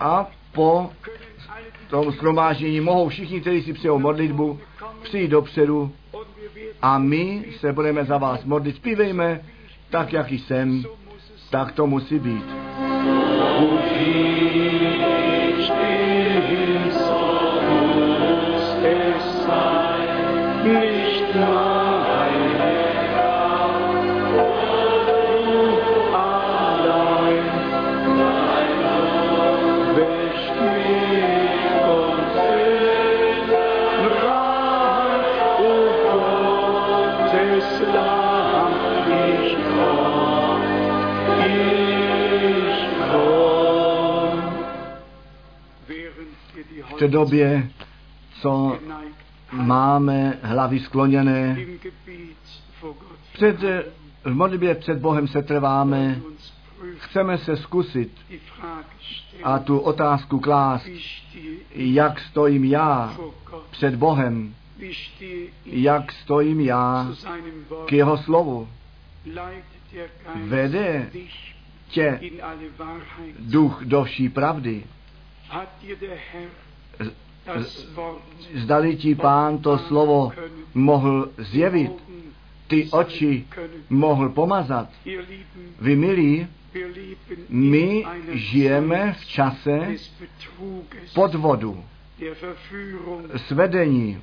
[0.00, 0.90] a po
[1.90, 4.58] tom shromáždění mohou všichni, kteří si přejou modlitbu,
[5.02, 5.92] přijít dopředu
[6.82, 8.76] a my se budeme za vás modlit.
[8.76, 9.40] Zpívejme
[9.90, 10.84] tak, jak jsem,
[11.50, 12.44] tak to musí být.
[14.00, 15.17] Nicht
[46.98, 47.70] V té době,
[48.40, 48.78] co
[49.52, 51.56] máme hlavy skloněné,
[53.32, 53.56] před,
[54.24, 56.20] v modlitbě před Bohem se trváme,
[56.96, 58.12] chceme se zkusit
[59.42, 60.88] a tu otázku klást,
[61.74, 63.16] jak stojím já
[63.70, 64.54] před Bohem,
[65.66, 67.08] jak stojím já
[67.86, 68.68] k jeho slovu.
[70.34, 71.10] Vede
[71.88, 72.20] tě
[73.38, 74.84] duch do vší pravdy.
[78.54, 80.32] Zdali ti pán to slovo
[80.74, 81.92] mohl zjevit,
[82.66, 83.46] ty oči
[83.90, 84.88] mohl pomazat.
[85.80, 86.46] Vy milí,
[87.48, 89.78] my žijeme v čase
[91.14, 91.84] podvodu,
[93.36, 94.20] svedení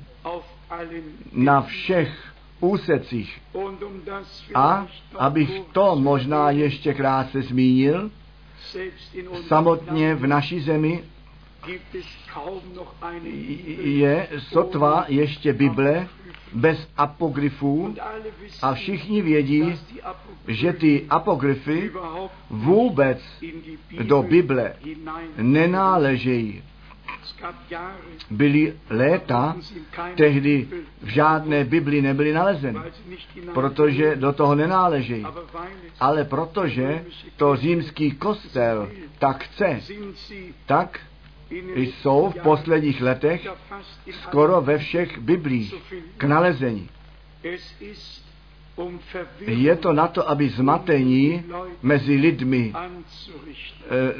[1.32, 3.40] na všech úsecích.
[4.54, 4.86] A
[5.18, 8.10] abych to možná ještě krátce zmínil,
[9.48, 11.04] samotně v naší zemi
[13.82, 16.08] je sotva ještě Bible
[16.52, 17.94] bez apogryfů
[18.62, 19.74] a všichni vědí,
[20.48, 21.90] že ty apogryfy
[22.50, 23.18] vůbec
[24.02, 24.74] do Bible
[25.36, 26.62] nenáležejí.
[28.30, 29.56] Byly léta,
[30.16, 30.68] tehdy
[31.02, 32.78] v žádné Bibli nebyly nalezeny,
[33.54, 35.26] protože do toho nenáležejí.
[36.00, 37.04] Ale protože
[37.36, 38.88] to římský kostel
[39.18, 39.80] tak chce,
[40.66, 41.00] tak
[41.74, 43.48] jsou v posledních letech
[44.10, 45.74] skoro ve všech Biblích
[46.16, 46.88] k nalezení.
[49.46, 51.44] Je to na to, aby zmatení
[51.82, 52.80] mezi lidmi e,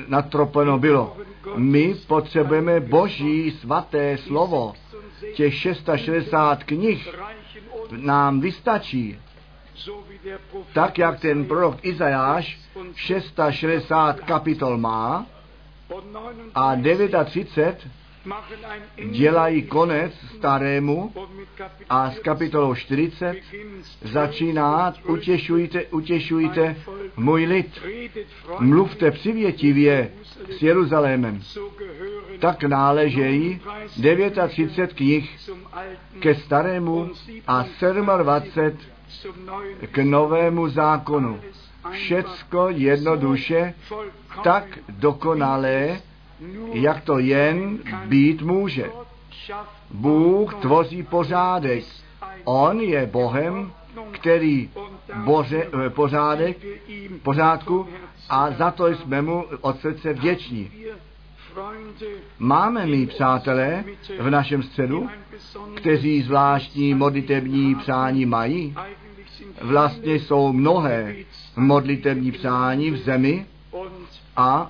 [0.08, 1.16] natropeno bylo.
[1.56, 4.74] My potřebujeme Boží svaté slovo.
[5.34, 7.08] Těch 660 knih
[7.96, 9.18] nám vystačí.
[10.72, 12.60] Tak, jak ten prorok Izajáš
[12.94, 15.26] 660 kapitol má,
[16.54, 16.76] a
[17.24, 17.88] 39
[19.10, 21.12] dělají konec starému
[21.88, 23.36] a s kapitolou 40
[24.02, 26.76] začíná utěšujte, utěšujte
[27.16, 27.80] můj lid.
[28.58, 30.10] Mluvte přivětivě
[30.58, 31.42] s Jeruzalémem.
[32.38, 33.60] Tak náležejí
[34.48, 35.50] 39 knih
[36.20, 37.10] ke starému
[37.46, 37.64] a
[38.18, 38.76] 27
[39.90, 41.40] k novému zákonu.
[41.90, 43.74] Všecko jednoduše
[44.42, 46.00] tak dokonalé,
[46.72, 48.90] jak to jen být může.
[49.90, 51.84] Bůh tvoří pořádek.
[52.44, 53.72] On je Bohem,
[54.10, 54.70] který
[55.24, 56.56] boře, eh, pořádek,
[57.22, 57.88] pořádku
[58.28, 60.70] a za to jsme mu od srdce vděční.
[62.38, 63.84] Máme my přátelé
[64.18, 65.08] v našem středu,
[65.74, 68.74] kteří zvláštní modlitební přání mají.
[69.60, 71.16] Vlastně jsou mnohé
[71.56, 73.46] modlitební přání v zemi
[74.36, 74.68] a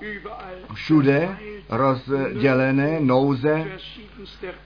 [0.73, 1.37] všude
[1.69, 3.65] rozdělené nouze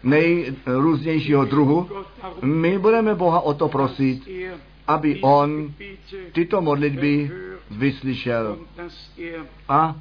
[0.03, 1.89] nejrůznějšího druhu.
[2.41, 4.27] My budeme Boha o to prosit,
[4.87, 5.73] aby On
[6.31, 7.31] tyto modlitby
[7.71, 8.57] vyslyšel
[9.69, 9.95] a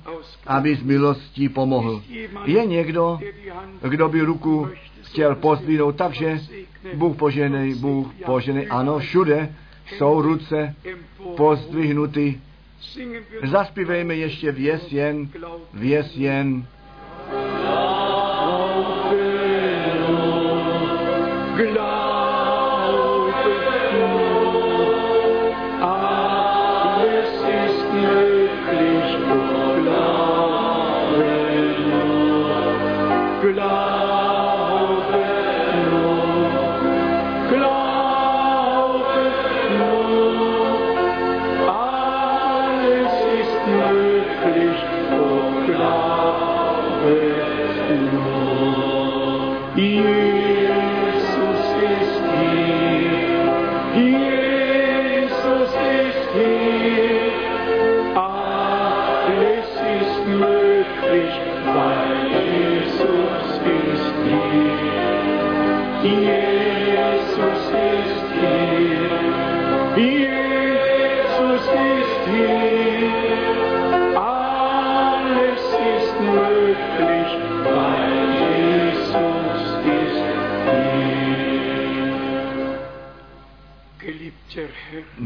[0.47, 2.02] aby z milostí pomohl.
[2.44, 3.18] Je někdo,
[3.88, 4.68] kdo by ruku
[5.02, 6.40] chtěl pozdvihnout, takže
[6.94, 9.55] Bůh poženej, Bůh poženej, ano, všude
[9.96, 10.74] jsou ruce
[11.36, 12.40] pozdvihnuty.
[13.50, 15.28] Zaspívejme ještě věs jen,
[15.74, 16.66] věs jen.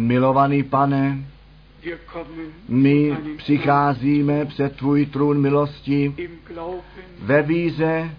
[0.04, 1.24] Milovaný pane,
[2.68, 6.14] my přicházíme před tvůj trůn milosti
[7.18, 8.10] ve víze,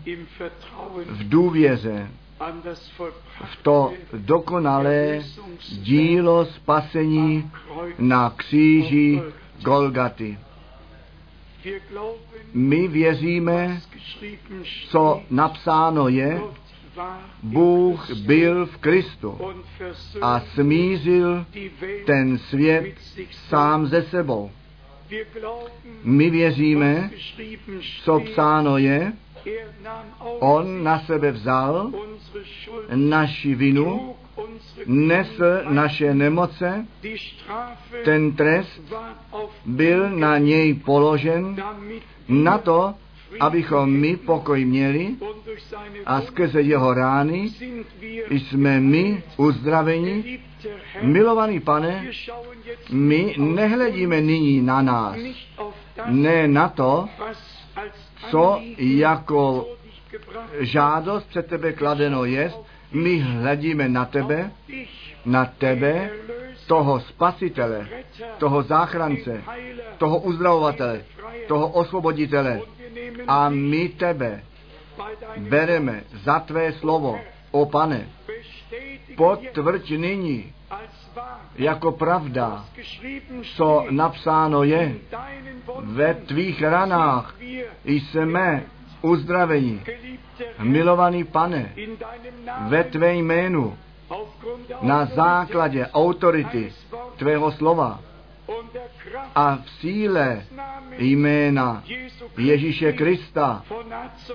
[1.07, 2.07] v důvěře,
[3.45, 5.23] v to dokonalé
[5.69, 7.51] dílo spasení
[7.99, 9.21] na kříži
[9.61, 10.37] Golgaty.
[12.53, 13.81] My věříme,
[14.89, 16.41] co napsáno je,
[17.43, 19.39] Bůh byl v Kristu
[20.21, 21.45] a smířil
[22.05, 22.85] ten svět
[23.49, 24.51] sám ze sebou.
[26.03, 27.09] My věříme,
[28.03, 29.13] co psáno je,
[30.39, 31.91] on na sebe vzal
[32.95, 34.15] naši vinu,
[34.85, 36.85] nesl naše nemoce,
[38.05, 38.81] ten trest
[39.65, 41.63] byl na něj položen
[42.27, 42.95] na to,
[43.39, 45.15] abychom my pokoj měli
[46.05, 47.49] a skrze jeho rány
[48.29, 50.39] jsme my uzdraveni.
[51.01, 52.07] Milovaný pane,
[52.91, 55.17] my nehledíme nyní na nás,
[56.05, 57.09] ne na to,
[58.29, 59.67] co jako
[60.59, 62.61] žádost před tebe kladeno jest,
[62.91, 64.51] my hledíme na tebe,
[65.25, 66.09] na tebe,
[66.67, 67.87] toho spasitele,
[68.37, 69.43] toho záchrance,
[69.97, 71.01] toho uzdravovatele,
[71.47, 72.61] toho osvoboditele.
[73.27, 74.43] A my tebe
[75.37, 77.19] bereme za tvé slovo.
[77.51, 78.07] O pane,
[79.15, 80.53] potvrď nyní
[81.55, 82.65] jako pravda,
[83.55, 84.95] co napsáno je.
[85.79, 87.35] Ve tvých ranách
[87.85, 88.63] jsme
[89.01, 89.81] Herr,
[90.59, 91.73] Milovaný pane,
[92.67, 93.77] ve tvé jménu,
[94.81, 96.73] na základě autority
[97.17, 97.99] tvého slova
[99.35, 100.45] a v síle
[100.97, 101.83] jména
[102.37, 103.63] Ježíše Krista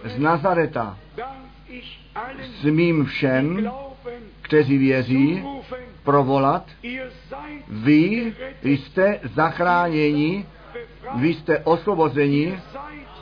[0.05, 0.99] z Nazareta
[2.61, 3.71] smím všem,
[4.43, 5.45] kteří věří,
[6.05, 6.65] provolat,
[7.69, 10.47] vy jste zachráněni,
[11.17, 12.59] vy jste osvobozeni,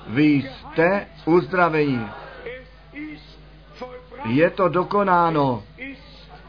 [0.06, 2.00] vy jste uzdraveni.
[4.24, 5.62] Je to dokonáno,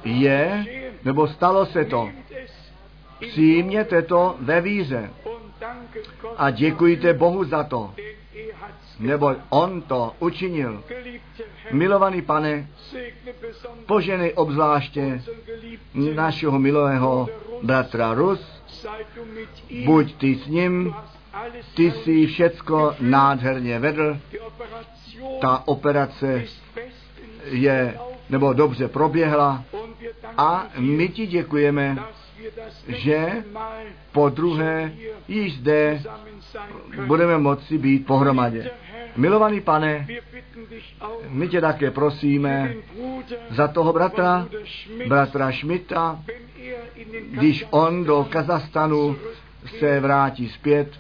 [0.04, 0.66] je,
[1.04, 2.10] nebo stalo se to.
[3.20, 5.10] Přijměte to ve víře
[6.38, 7.94] a děkujte Bohu za to,
[9.00, 10.84] neboť On to učinil.
[11.72, 12.68] Milovaný pane,
[13.86, 15.22] poženej obzvláště
[16.16, 17.28] našeho milého
[17.64, 18.62] bratra Rus,
[19.86, 20.94] buď ty s ním,
[21.76, 24.20] ty jsi všecko nádherně vedl,
[25.42, 26.44] ta operace
[27.44, 29.64] je, nebo dobře proběhla
[30.38, 31.98] a my ti děkujeme,
[32.88, 33.44] že
[34.12, 34.92] po druhé
[35.28, 36.02] již zde
[37.06, 38.72] budeme moci být pohromadě.
[39.16, 40.08] Milovaný pane,
[41.30, 42.74] my tě také prosíme
[43.50, 44.48] za toho bratra,
[45.08, 46.18] bratra den
[47.32, 49.18] když on do zurückkehrt,
[49.66, 51.00] se vrátí zpět,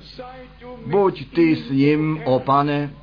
[0.85, 2.93] buď ty s ním, o pane,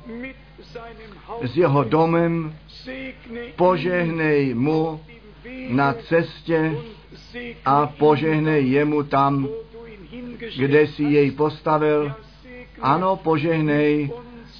[1.41, 2.55] s jeho domem,
[3.55, 5.01] požehnej mu
[5.69, 6.77] na cestě
[7.65, 9.47] a požehnej jemu tam,
[10.57, 12.13] kde si jej postavil.
[12.81, 14.11] Ano, požehnej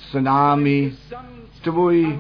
[0.10, 0.94] s námi
[1.62, 2.20] tvůj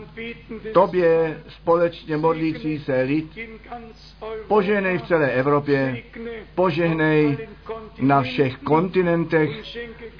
[0.73, 3.39] tobě společně modlící se lid.
[4.47, 6.03] Požehnej v celé Evropě,
[6.55, 7.47] požehnej
[7.99, 9.49] na všech kontinentech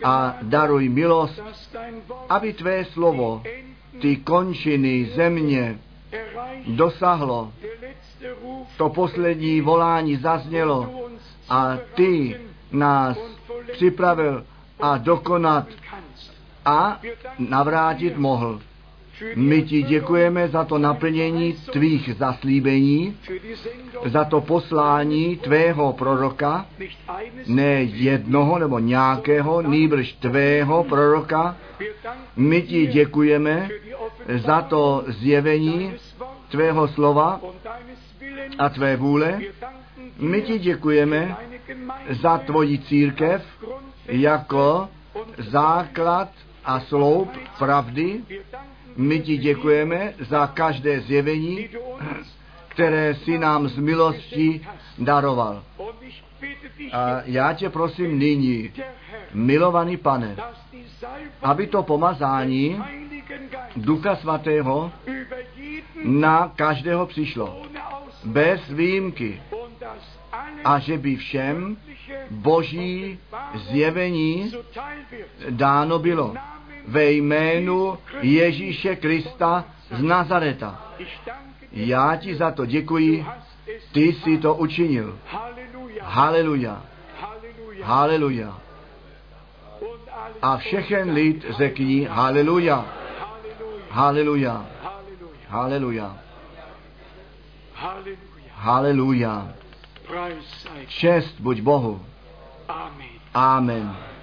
[0.03, 1.41] a daruj milost,
[2.29, 3.43] aby tvé slovo
[4.01, 5.79] ty končiny země
[6.67, 7.53] dosáhlo.
[8.77, 10.89] To poslední volání zaznělo
[11.49, 12.39] a ty
[12.71, 13.17] nás
[13.71, 14.45] připravil
[14.79, 15.67] a dokonat
[16.65, 16.99] a
[17.39, 18.59] navrátit mohl.
[19.35, 23.17] My ti děkujeme za to naplnění tvých zaslíbení,
[24.05, 26.65] za to poslání tvého proroka,
[27.47, 31.57] ne jednoho nebo nějakého, nýbrž tvého proroka.
[32.35, 33.69] My ti děkujeme
[34.35, 35.93] za to zjevení
[36.49, 37.41] tvého slova.
[38.57, 39.41] A tvé vůle.
[40.19, 41.35] My ti děkujeme
[42.09, 43.45] za tvoji církev
[44.05, 44.89] jako
[45.37, 46.29] základ
[46.65, 48.21] a sloup pravdy.
[48.97, 51.69] My ti děkujeme za každé zjevení,
[52.67, 54.67] které si nám z milosti
[54.97, 55.63] daroval.
[56.91, 58.71] A já tě prosím nyní,
[59.33, 60.35] milovaný pane,
[61.41, 62.83] aby to pomazání
[63.75, 64.91] Ducha Svatého
[66.03, 67.61] na každého přišlo.
[68.27, 69.41] Bez výjimky.
[70.63, 71.77] A že by všem
[72.29, 73.19] boží
[73.55, 74.51] zjevení
[75.49, 76.33] dáno bylo.
[76.87, 80.93] Ve jménu Ježíše Krista z Nazareta.
[81.71, 83.25] Já ti za to děkuji,
[83.91, 85.19] ty jsi to učinil.
[86.01, 86.83] Haleluja,
[87.83, 88.57] haleluja.
[90.41, 92.85] A všechen lid řekni haleluja,
[93.89, 94.65] haleluja,
[95.47, 96.26] haleluja.
[98.55, 99.53] Haleluja.
[100.87, 102.01] Čest buď Bohu.
[103.33, 104.16] Amen.